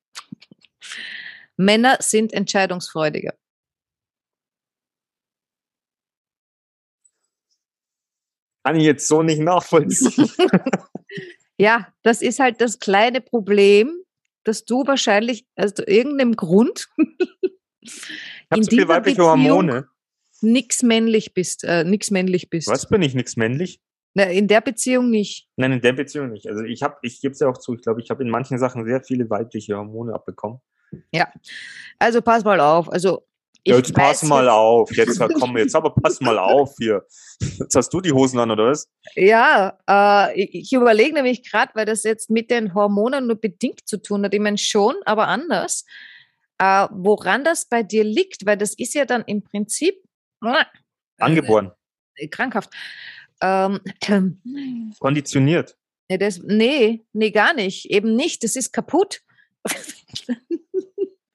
[1.56, 3.34] Männer sind entscheidungsfreudiger.
[8.64, 10.30] Kann ich jetzt so nicht nachvollziehen.
[11.60, 13.94] Ja, das ist halt das kleine Problem,
[14.44, 16.88] dass du wahrscheinlich aus irgendeinem Grund
[17.82, 17.92] Ich
[18.50, 19.88] habe so viel weibliche Hormone.
[20.42, 22.68] Nix männlich bist, äh, nix männlich bist.
[22.68, 23.80] Was bin ich nix männlich?
[24.14, 25.48] Na, in der Beziehung nicht.
[25.56, 26.48] Nein, in der Beziehung nicht.
[26.48, 28.58] Also ich habe, ich gebe es ja auch zu, ich glaube, ich habe in manchen
[28.58, 30.60] Sachen sehr viele weibliche Hormone abbekommen.
[31.98, 32.90] Also pass mal auf.
[32.90, 33.24] Also
[33.62, 34.96] ich Ja, jetzt pass mal jetzt- auf.
[34.96, 37.04] Jetzt komm jetzt, aber pass mal auf hier.
[37.60, 38.88] Jetzt hast du die Hosen an, oder was?
[39.14, 44.02] Ja, äh, ich, überlege nämlich gerade, weil das jetzt mit den Hormonen nur bedingt zu
[44.02, 44.34] tun hat.
[44.34, 45.84] Ich meine schon, aber anders.
[46.58, 49.94] Äh, woran das bei dir liegt, weil das ist ja dann im Prinzip
[51.18, 51.72] Angeboren,
[52.16, 52.70] äh, krankhaft.
[53.42, 53.80] Ähm,
[54.98, 55.76] konditioniert.
[56.08, 57.90] nee, das, nee, nee, gar nicht.
[57.90, 58.44] Eben nicht.
[58.44, 59.22] Das ist kaputt.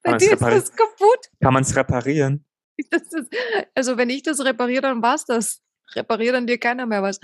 [0.03, 1.29] bei es dir ist das kaputt.
[1.41, 2.45] Kann man es reparieren?
[2.77, 3.15] Ist,
[3.73, 5.61] also wenn ich das repariere, dann war's das.
[5.93, 7.21] Repariert an dir keiner mehr was.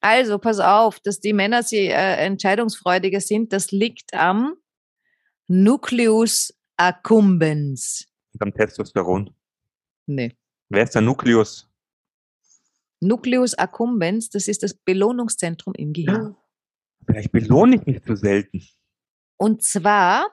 [0.00, 4.56] Also pass auf, dass die Männer sie äh, entscheidungsfreudiger sind, das liegt am
[5.48, 8.06] Nucleus accumbens.
[8.32, 9.34] Und am Testosteron.
[10.06, 10.36] Nee.
[10.68, 11.68] Wer ist der Nukleus?
[13.00, 16.36] Nucleus accumbens, das ist das Belohnungszentrum im Gehirn.
[17.06, 18.66] Vielleicht belohne ich mich zu selten.
[19.38, 20.26] Und zwar,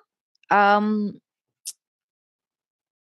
[0.50, 1.22] ähm,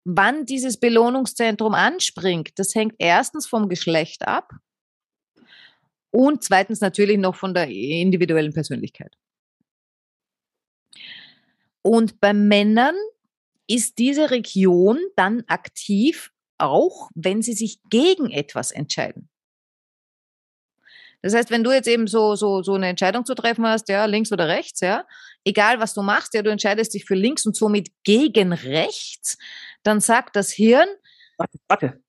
[0.05, 4.51] wann dieses Belohnungszentrum anspringt, das hängt erstens vom Geschlecht ab
[6.11, 9.16] und zweitens natürlich noch von der individuellen Persönlichkeit.
[11.83, 12.97] Und bei Männern
[13.68, 19.29] ist diese Region dann aktiv, auch wenn sie sich gegen etwas entscheiden.
[21.23, 24.07] Das heißt, wenn du jetzt eben so, so, so eine Entscheidung zu treffen hast, ja,
[24.07, 25.05] links oder rechts, ja,
[25.45, 29.37] egal was du machst, ja, du entscheidest dich für links und somit gegen rechts,
[29.83, 30.89] dann sagt das Hirn,
[31.41, 32.01] Warte, warte.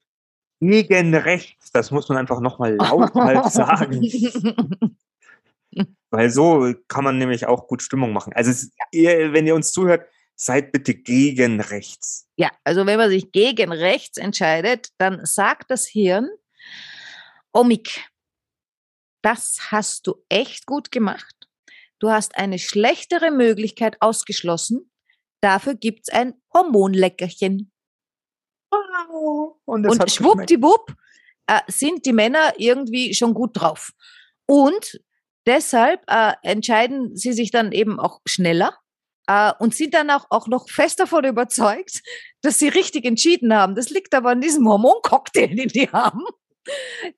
[0.59, 1.71] Gegen rechts.
[1.71, 4.01] Das muss man einfach nochmal lauthals sagen.
[6.09, 8.33] Weil so kann man nämlich auch gut Stimmung machen.
[8.33, 10.05] Also es, ihr, wenn ihr uns zuhört,
[10.41, 12.27] seid bitte gegen rechts.
[12.35, 16.29] ja, also wenn man sich gegen rechts entscheidet, dann sagt das Hirn,
[17.53, 18.09] oh Mick,
[19.21, 21.35] das hast du echt gut gemacht.
[21.99, 24.91] Du hast eine schlechtere Möglichkeit ausgeschlossen.
[25.41, 27.71] Dafür gibt's ein Hormonleckerchen.
[29.65, 30.11] Und, es Und geschmeckt.
[30.11, 30.95] schwuppdiwupp
[31.45, 33.91] äh, sind die Männer irgendwie schon gut drauf.
[34.47, 35.01] Und
[35.45, 38.80] deshalb äh, entscheiden sie sich dann eben auch schneller
[39.31, 42.01] äh, und sind dann auch, auch noch fest davon überzeugt,
[42.41, 43.75] dass sie richtig entschieden haben.
[43.75, 46.23] Das liegt aber an diesem Hormoncocktail, den die haben.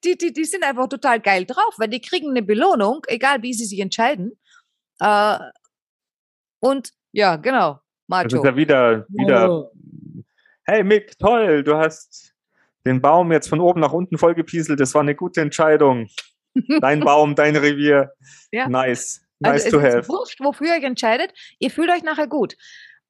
[0.03, 3.53] Die, die, die sind einfach total geil drauf, weil die kriegen eine Belohnung, egal wie
[3.53, 4.39] sie sich entscheiden.
[4.99, 5.37] Äh,
[6.59, 8.45] und ja, genau, Das ist Macho.
[8.45, 9.71] ja wieder, wieder.
[10.65, 12.33] Hey Mick, toll, du hast
[12.85, 14.79] den Baum jetzt von oben nach unten vollgepieselt.
[14.79, 16.07] Das war eine gute Entscheidung.
[16.79, 18.13] Dein Baum, dein Revier.
[18.51, 18.69] Ja.
[18.69, 19.22] Nice.
[19.39, 20.07] Nice also to es ist have.
[20.09, 21.33] wurscht, wofür ihr euch entscheidet.
[21.59, 22.55] Ihr fühlt euch nachher gut.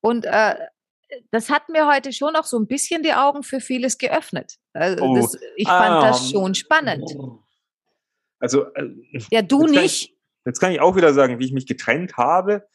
[0.01, 0.55] Und äh,
[1.31, 4.55] das hat mir heute schon auch so ein bisschen die Augen für vieles geöffnet.
[4.73, 5.15] Also Oh.
[5.15, 6.31] das, ich fand das Ah.
[6.31, 7.15] schon spannend.
[8.39, 8.89] Also, äh,
[9.31, 10.13] Ja, du Jetzt kann ich- nicht.
[10.45, 12.67] Jetzt kann ich auch wieder sagen, wie ich mich getrennt habe.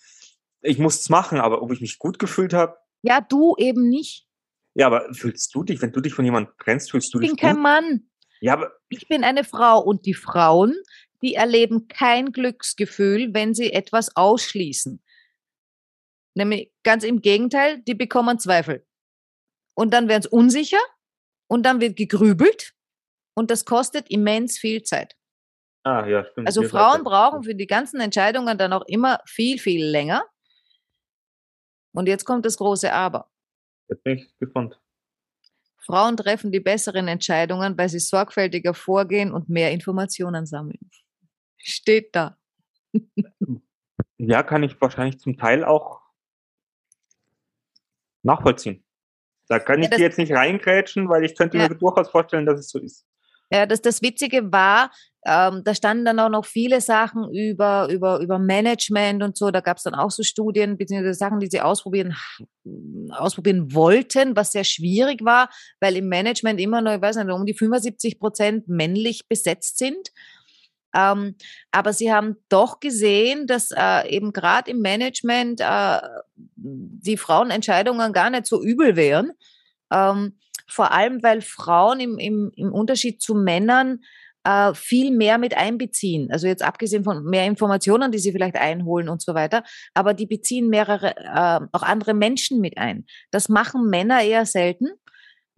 [0.62, 2.76] Ich muss es machen, aber ob ich mich gut gefühlt habe.
[3.02, 4.26] Ja, du eben nicht.
[4.74, 7.30] Ja, aber fühlst du dich, wenn du dich von jemandem trennst, fühlst du Ich dich
[7.36, 7.62] bin kein gut?
[7.62, 8.10] Mann.
[8.40, 10.74] Ja, aber Ich bin eine Frau und die Frauen,
[11.22, 15.02] die erleben kein Glücksgefühl, wenn sie etwas ausschließen.
[16.34, 18.86] Nämlich ganz im Gegenteil, die bekommen Zweifel.
[19.74, 20.80] Und dann werden sie unsicher
[21.48, 22.74] und dann wird gegrübelt
[23.34, 25.16] und das kostet immens viel Zeit.
[25.84, 26.46] ah, ja, stimmt.
[26.48, 30.24] Also Frauen brauchen für die ganzen Entscheidungen dann auch immer viel, viel länger.
[31.92, 33.30] Und jetzt kommt das große Aber.
[33.88, 34.78] Jetzt bin ich gespannt.
[35.78, 40.90] Frauen treffen die besseren Entscheidungen, weil sie sorgfältiger vorgehen und mehr Informationen sammeln.
[41.58, 42.36] Steht da.
[44.16, 46.00] Ja, kann ich wahrscheinlich zum Teil auch
[48.22, 48.84] nachvollziehen.
[49.48, 51.68] Da kann Ja, ich das- dir jetzt nicht reingrätschen, weil ich könnte Ja.
[51.68, 53.06] mir durchaus vorstellen, dass es so ist.
[53.50, 54.90] Ja, das, das Witzige war,
[55.24, 59.50] ähm, da standen dann auch noch viele Sachen über, über, über Management und so.
[59.50, 62.14] Da gab es dann auch so Studien beziehungsweise Sachen, die sie ausprobieren,
[63.10, 65.48] ausprobieren wollten, was sehr schwierig war,
[65.80, 70.10] weil im Management immer noch, ich weiß nicht, um die 75 Prozent männlich besetzt sind.
[70.94, 71.36] Ähm,
[71.70, 76.00] aber sie haben doch gesehen, dass äh, eben gerade im Management äh,
[76.56, 79.32] die Frauenentscheidungen gar nicht so übel wären.
[79.92, 84.00] Ähm, vor allem, weil Frauen im, im, im Unterschied zu Männern
[84.44, 86.30] äh, viel mehr mit einbeziehen.
[86.30, 89.62] Also jetzt abgesehen von mehr Informationen, die sie vielleicht einholen und so weiter,
[89.94, 93.06] aber die beziehen mehrere, äh, auch andere Menschen mit ein.
[93.30, 94.88] Das machen Männer eher selten,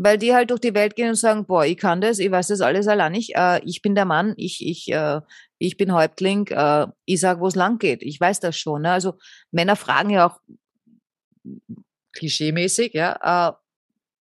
[0.03, 2.47] weil die halt durch die Welt gehen und sagen, boah, ich kann das, ich weiß
[2.47, 5.21] das alles allein nicht, äh, ich bin der Mann, ich, ich, äh,
[5.59, 8.03] ich bin Häuptling, äh, ich sag, wo es lang geht.
[8.03, 8.83] Ich weiß das schon.
[8.83, 8.93] Ne?
[8.93, 9.19] Also
[9.51, 10.41] Männer fragen ja auch
[12.15, 13.53] klischeemäßig, ja, äh,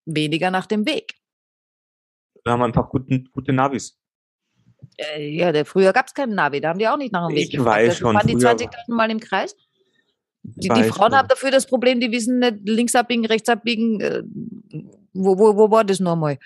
[0.04, 1.14] weniger nach dem Weg.
[2.44, 3.98] Wir haben einfach guten, gute Navis.
[4.98, 7.34] Äh, ja, der, früher gab es keinen Navi, da haben die auch nicht nach dem
[7.34, 7.78] Weg Ich gefragt.
[7.78, 9.56] weiß Also schon, fahren die früher 20.000 Mal im Kreis.
[10.42, 11.16] Die, die Frauen schon.
[11.16, 14.99] haben dafür das Problem, die wissen nicht links abbiegen, rechts abbiegen.
[15.12, 16.38] Wo, wo, wo war das nochmal?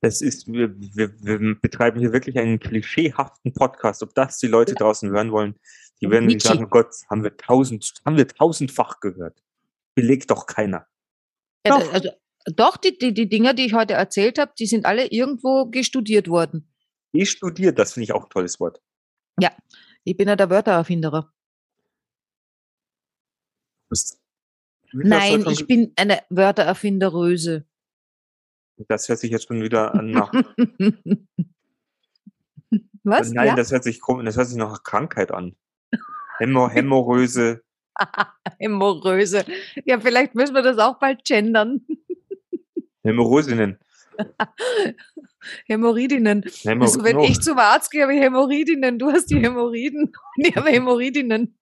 [0.00, 4.02] Das ist, wir, wir, wir betreiben hier wirklich einen klischeehaften Podcast.
[4.02, 5.58] Ob das die Leute draußen hören wollen,
[6.00, 6.48] die werden Nietzsche.
[6.48, 9.42] sagen, Gott, haben wir tausend, haben wir tausendfach gehört.
[9.94, 10.86] Belegt doch keiner.
[11.66, 11.92] Ja, Doch.
[11.92, 12.10] Also,
[12.54, 16.28] doch, die, die, die Dinger, die ich heute erzählt habe, die sind alle irgendwo gestudiert
[16.28, 16.72] worden.
[17.10, 18.80] Ich studiert, das finde ich auch ein tolles Wort.
[20.06, 21.32] Ich bin ja der Wörtererfinderer.
[23.90, 24.20] Das, das
[24.92, 27.64] Nein, ich bin eine Wörtererfinderöse.
[28.88, 30.32] Das hört sich jetzt schon wieder an nach.
[33.04, 33.30] Was?
[33.32, 33.54] Nein, ja?
[33.54, 35.54] das hört sich das hört sich nach Krankheit an.
[36.38, 37.62] Hämo, Hämorrhoise.
[38.58, 39.44] Hämorrhoise.
[39.84, 41.86] Ja, vielleicht müssen wir das auch bald gendern.
[43.04, 43.78] Hämorrhoisinnen.
[45.66, 46.44] Hämorrhoidinnen.
[46.62, 47.24] Hämor Also wenn oh.
[47.24, 51.56] ich zum Arzt gehe, habe ich Hämorrhoidinnen, du hast die Hämorrhoiden ich habe Hämorrhoidinnen.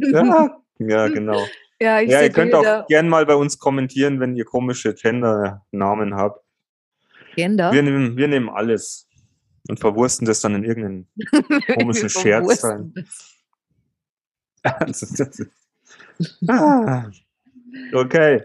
[0.00, 1.44] Ja, ja, genau.
[1.80, 6.40] Ja, Ja, ihr könnt auch gern mal bei uns kommentieren, wenn ihr komische Gender-Namen habt.
[7.34, 7.72] Gender.
[7.72, 9.08] Wir nehmen, wir nehmen alles
[9.68, 11.08] und verwursten das dann in irgendeinen
[11.74, 12.94] komischen Scherz rein.
[16.48, 17.10] Ah.
[17.92, 18.40] okay.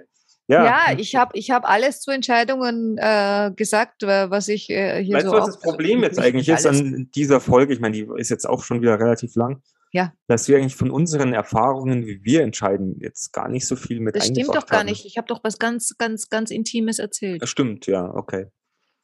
[0.47, 0.65] Ja.
[0.65, 5.27] Ja, ich habe ich hab alles zu Entscheidungen äh, gesagt, was ich äh, hier weißt
[5.27, 7.71] so du, was das Problem jetzt eigentlich ist an dieser Folge?
[7.71, 9.61] Ich meine, die ist jetzt auch schon wieder relativ lang.
[9.91, 10.13] Ja.
[10.27, 14.15] Dass wir eigentlich von unseren Erfahrungen, wie wir entscheiden, jetzt gar nicht so viel mit
[14.15, 14.87] Das stimmt doch gar haben.
[14.87, 15.05] nicht.
[15.05, 17.41] Ich habe doch was ganz, ganz, ganz Intimes erzählt.
[17.41, 18.47] Das stimmt, ja, okay.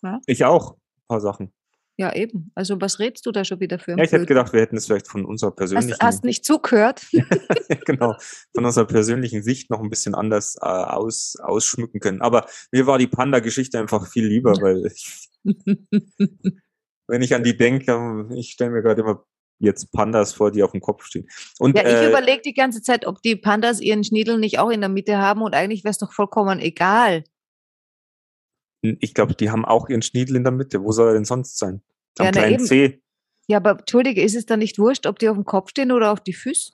[0.04, 0.22] Ja.
[0.28, 1.52] Ich auch, ein paar Sachen.
[1.98, 2.52] Ja, eben.
[2.56, 3.92] Also was redest du da schon wieder für?
[3.92, 7.06] Ja, ich hätte gedacht, wir hätten es vielleicht von unserer persönlichen, hast, hast nicht zugehört?
[7.86, 8.16] genau,
[8.54, 12.22] von unserer persönlichen Sicht noch ein bisschen anders äh, aus, ausschmücken können.
[12.22, 15.30] Aber mir war die Panda-Geschichte einfach viel lieber, weil ich,
[17.08, 19.26] wenn ich an die denke, ich stelle mir gerade immer
[19.60, 21.28] jetzt Pandas vor, die auf dem Kopf stehen.
[21.60, 24.70] Und Ja, ich äh, überlege die ganze Zeit, ob die Pandas ihren Schniedel nicht auch
[24.70, 27.24] in der Mitte haben und eigentlich wäre es doch vollkommen egal.
[28.82, 30.84] ich glaube, die haben auch ihren Schniedel in der Mitte.
[30.84, 31.82] Wo soll er denn sonst sein?
[32.20, 32.66] Am Ja, kleinen eben.
[32.66, 33.01] C.
[33.47, 36.12] Ja, aber entschuldige, ist es dann nicht wurscht, ob die auf dem Kopf stehen oder
[36.12, 36.74] auf die Füße?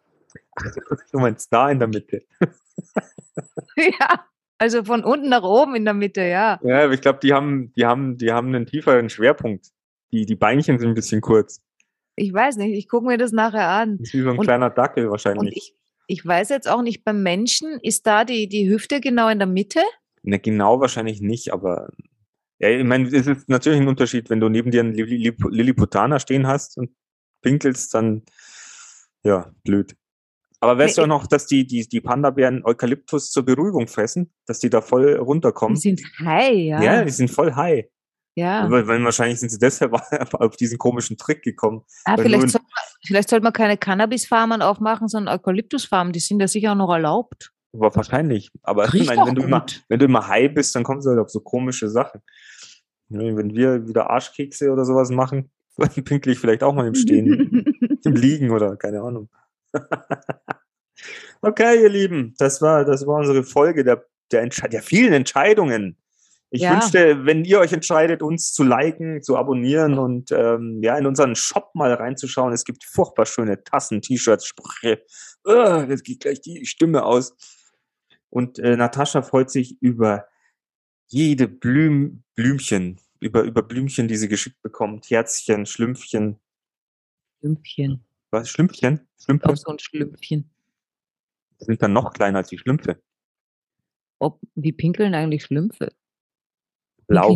[1.11, 2.23] Du meinst da in der Mitte.
[3.75, 4.25] ja,
[4.57, 6.59] also von unten nach oben in der Mitte, ja.
[6.63, 9.67] Ja, aber ich glaube, die haben, die haben, die haben einen tieferen Schwerpunkt.
[10.11, 11.61] Die, die Beinchen sind ein bisschen kurz.
[12.15, 13.97] Ich weiß nicht, ich gucke mir das nachher an.
[13.97, 15.55] Das ist wie so ein Und- kleiner Dackel wahrscheinlich.
[15.55, 15.75] ich,
[16.07, 19.47] ich weiß jetzt auch nicht, beim Menschen ist da die, die Hüfte genau in der
[19.47, 19.79] Mitte?
[20.23, 21.89] Ne, genau wahrscheinlich nicht, aber
[22.59, 26.45] ja, ich meine, es ist natürlich ein Unterschied, wenn du neben dir einen Lilliputaner stehen
[26.45, 26.91] hast und
[27.41, 28.23] pinkelst, dann
[29.23, 29.95] ja, blöd.
[30.59, 34.31] Aber weißt Nee, du auch noch, dass die, die, die Panda-Bären Eukalyptus zur Beruhigung fressen,
[34.45, 35.75] dass die da voll Die runterkommen?
[35.75, 36.83] sind high, ja.
[36.83, 37.85] Ja, die sind voll high.
[38.35, 38.69] Ja.
[38.71, 39.93] Weil, wahrscheinlich sind sie deshalb
[40.33, 41.83] auf diesen komischen Trick gekommen.
[42.05, 46.13] Ah, vielleicht, nur- soll man, vielleicht sollte man keine Cannabisfarmen aufmachen, sondern Eukalyptusfarmen.
[46.13, 47.51] Die sind ja sicher auch noch erlaubt.
[47.73, 48.51] Aber wahrscheinlich.
[48.63, 51.29] Aber meine, wenn du, immer, wenn du immer high bist, dann kommst du halt auf
[51.29, 52.21] so komische Sachen.
[53.09, 56.95] Ne, Wenn wir wieder Arschkekse oder sowas machen, dann pinkle ich vielleicht auch mal im
[56.95, 57.65] Stehen,
[58.03, 59.29] im Liegen oder keine Ahnung.
[61.41, 65.97] okay, ihr Lieben, das war, das war unsere Folge der, der, Entsche- der vielen Entscheidungen.
[66.53, 66.73] Ich Ja.
[66.73, 71.35] wünschte, wenn ihr euch entscheidet, uns zu liken, zu abonnieren und ähm, ja, in unseren
[71.35, 72.51] Shop mal reinzuschauen.
[72.51, 75.01] Es gibt furchtbar schöne Tassen, T-Shirts, Sprüche.
[75.47, 77.35] Uh, jetzt geht gleich die Stimme aus.
[78.29, 80.27] Und äh, Natascha freut sich über
[81.07, 85.09] jede Blüm, Blümchen, über, über Blümchen, die sie geschickt bekommt.
[85.09, 86.37] Herzchen, Schlümpfchen.
[87.39, 88.03] Schlümpfchen.
[88.29, 88.49] Was?
[88.49, 89.07] Schlümpfchen?
[89.23, 90.49] Schlümpfe Auch so ein Schlümpfchen.
[91.59, 93.01] sind dann noch kleiner als die Schlümpfe.
[94.19, 95.91] Ob, wie pinkeln eigentlich Schlümpfe?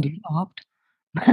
[0.02, 0.62] Die überhaupt?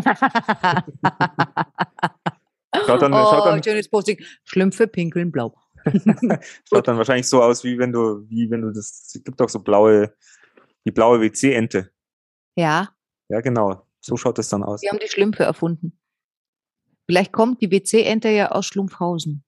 [2.87, 4.19] Schaut dann, oh, schaut dann, schönes Posting.
[4.45, 5.55] Schlümpfe pinkeln blau.
[6.69, 9.49] schaut dann wahrscheinlich so aus, wie wenn du, wie wenn du das, es gibt doch
[9.49, 10.15] so blaue,
[10.87, 11.91] die blaue WC-Ente.
[12.57, 12.95] Ja,
[13.29, 13.87] Ja, genau.
[14.01, 14.81] So schaut es dann aus.
[14.81, 15.99] die haben die Schlümpfe erfunden.
[17.07, 19.45] Vielleicht kommt die WC-Ente ja aus Schlumpfhausen.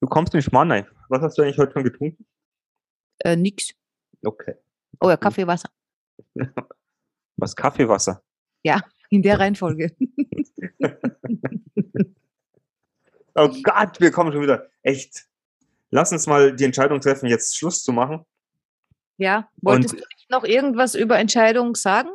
[0.00, 0.86] Du kommst in Schmarnein.
[1.08, 2.26] Was hast du eigentlich heute schon getrunken?
[3.20, 3.72] Äh, nix.
[4.24, 4.54] Okay.
[5.00, 5.70] Oh ja, Kaffee, Wasser.
[7.36, 7.54] Was?
[7.56, 8.22] Kaffeewasser?
[9.08, 9.94] In der Reihenfolge.
[13.38, 14.66] Oh Gott, wir kommen schon wieder.
[14.82, 15.26] Echt.
[15.90, 18.24] Lass uns mal die Entscheidung treffen, jetzt Schluss zu machen.
[19.18, 22.08] Ja, wolltest Und- du nicht noch irgendwas über Entscheidungen sagen?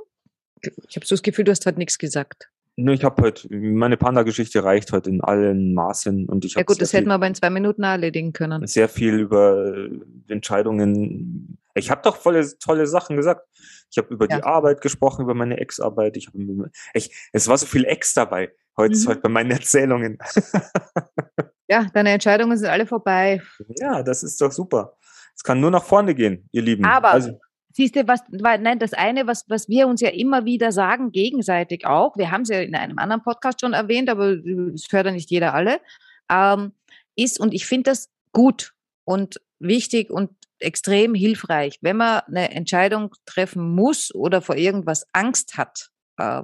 [0.89, 2.49] Ich habe so das Gefühl, du hast heute nichts gesagt.
[2.77, 6.65] Nur ich habe heute, meine Panda-Geschichte reicht heute in allen Maßen und ich Ja habe
[6.65, 8.65] gut, das hätten wir aber in zwei Minuten erledigen können.
[8.65, 9.99] sehr viel über äh,
[10.29, 11.57] Entscheidungen.
[11.75, 13.45] Ich habe doch volle tolle Sachen gesagt.
[13.91, 14.37] Ich habe über Ja.
[14.37, 16.15] die Arbeit gesprochen, über meine Ex-Arbeit.
[16.17, 16.29] Ich,
[16.93, 19.07] ich, es war so viel Ex dabei heute, Mhm.
[19.07, 20.17] heute bei meinen Erzählungen.
[21.69, 23.41] Ja, deine Entscheidungen sind alle vorbei.
[23.79, 24.97] Ja, das ist doch super.
[25.33, 26.83] Es kann nur nach vorne gehen, ihr Lieben.
[26.83, 27.39] Aber also,
[27.73, 31.11] Siehst du, was, weil, nein, das eine, was, was wir uns ja immer wieder sagen,
[31.11, 34.31] gegenseitig auch, wir haben es ja in einem anderen Podcast schon erwähnt, aber
[34.73, 35.79] es hört ja nicht jeder alle,
[36.29, 36.73] ähm,
[37.15, 38.73] ist, und ich finde das gut
[39.05, 45.57] und wichtig und extrem hilfreich, wenn man eine Entscheidung treffen muss oder vor irgendwas Angst
[45.57, 46.43] hat, äh,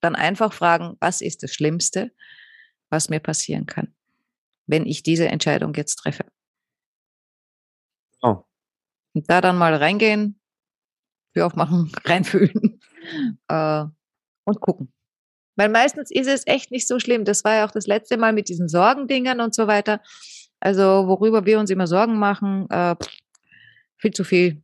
[0.00, 2.12] dann einfach fragen, was ist das Schlimmste,
[2.90, 3.94] was mir passieren kann,
[4.66, 6.24] wenn ich diese Entscheidung jetzt treffe.
[8.22, 8.44] Oh.
[9.14, 10.40] Und da dann mal reingehen,
[11.36, 12.80] Tür aufmachen, reinfühlen
[13.48, 13.84] äh,
[14.44, 14.92] und gucken.
[15.56, 17.24] Weil meistens ist es echt nicht so schlimm.
[17.24, 20.02] Das war ja auch das letzte Mal mit diesen Sorgendingern und so weiter.
[20.60, 22.96] Also worüber wir uns immer Sorgen machen, äh,
[23.98, 24.62] viel zu viel.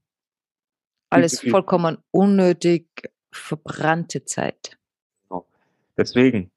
[1.10, 1.50] Alles viel.
[1.50, 2.88] vollkommen unnötig,
[3.30, 4.78] verbrannte Zeit.
[5.96, 6.50] deswegen.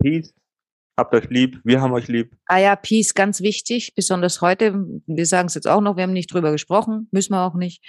[0.00, 0.32] Peace.
[0.96, 1.60] Habt euch lieb.
[1.64, 2.36] Wir haben euch lieb.
[2.46, 4.74] Ah ja, Peace, ganz wichtig, besonders heute.
[5.06, 7.82] Wir sagen es jetzt auch noch, wir haben nicht drüber gesprochen, müssen wir auch nicht.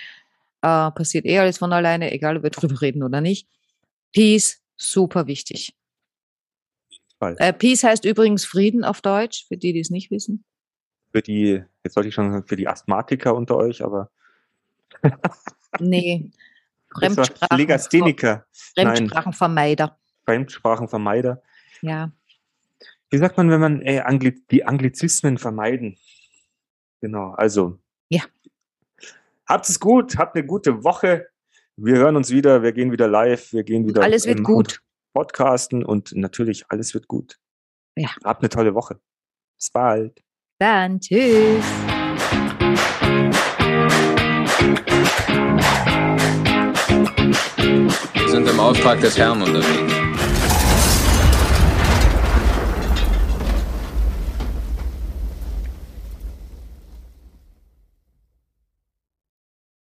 [0.66, 3.48] Äh, passiert eh alles von alleine, egal ob wir drüber reden oder nicht.
[4.14, 5.76] Peace, super wichtig.
[7.20, 10.44] Äh, Peace heißt übrigens Frieden auf Deutsch, für die, die es nicht wissen.
[11.12, 14.10] Für die, jetzt sollte ich schon sagen, für die Asthmatiker unter euch, aber
[15.80, 16.32] Nee,
[16.92, 18.88] Fremdsprachen, Legastheniker, nein.
[18.88, 20.00] Fremdsprachenvermeider.
[20.26, 21.44] Fremdsprachenvermeider.
[21.82, 22.12] Ja,
[23.12, 25.98] Wie sagt man, wenn man äh, Angli die Anglizismen vermeiden?
[27.02, 27.78] Genau, also.
[29.48, 31.28] Habt es gut, habt eine gute Woche.
[31.78, 34.82] Wir hören uns wieder, wir gehen wieder live, wir gehen wieder alles wird gut.
[35.14, 37.38] podcasten und natürlich alles wird gut.
[37.96, 38.10] Ja.
[38.24, 39.00] Habt eine tolle Woche.
[39.58, 40.20] Bis bald.
[40.60, 41.64] Dann tschüss.
[48.14, 49.95] Wir sind im Auftrag des Herrn unterwegs.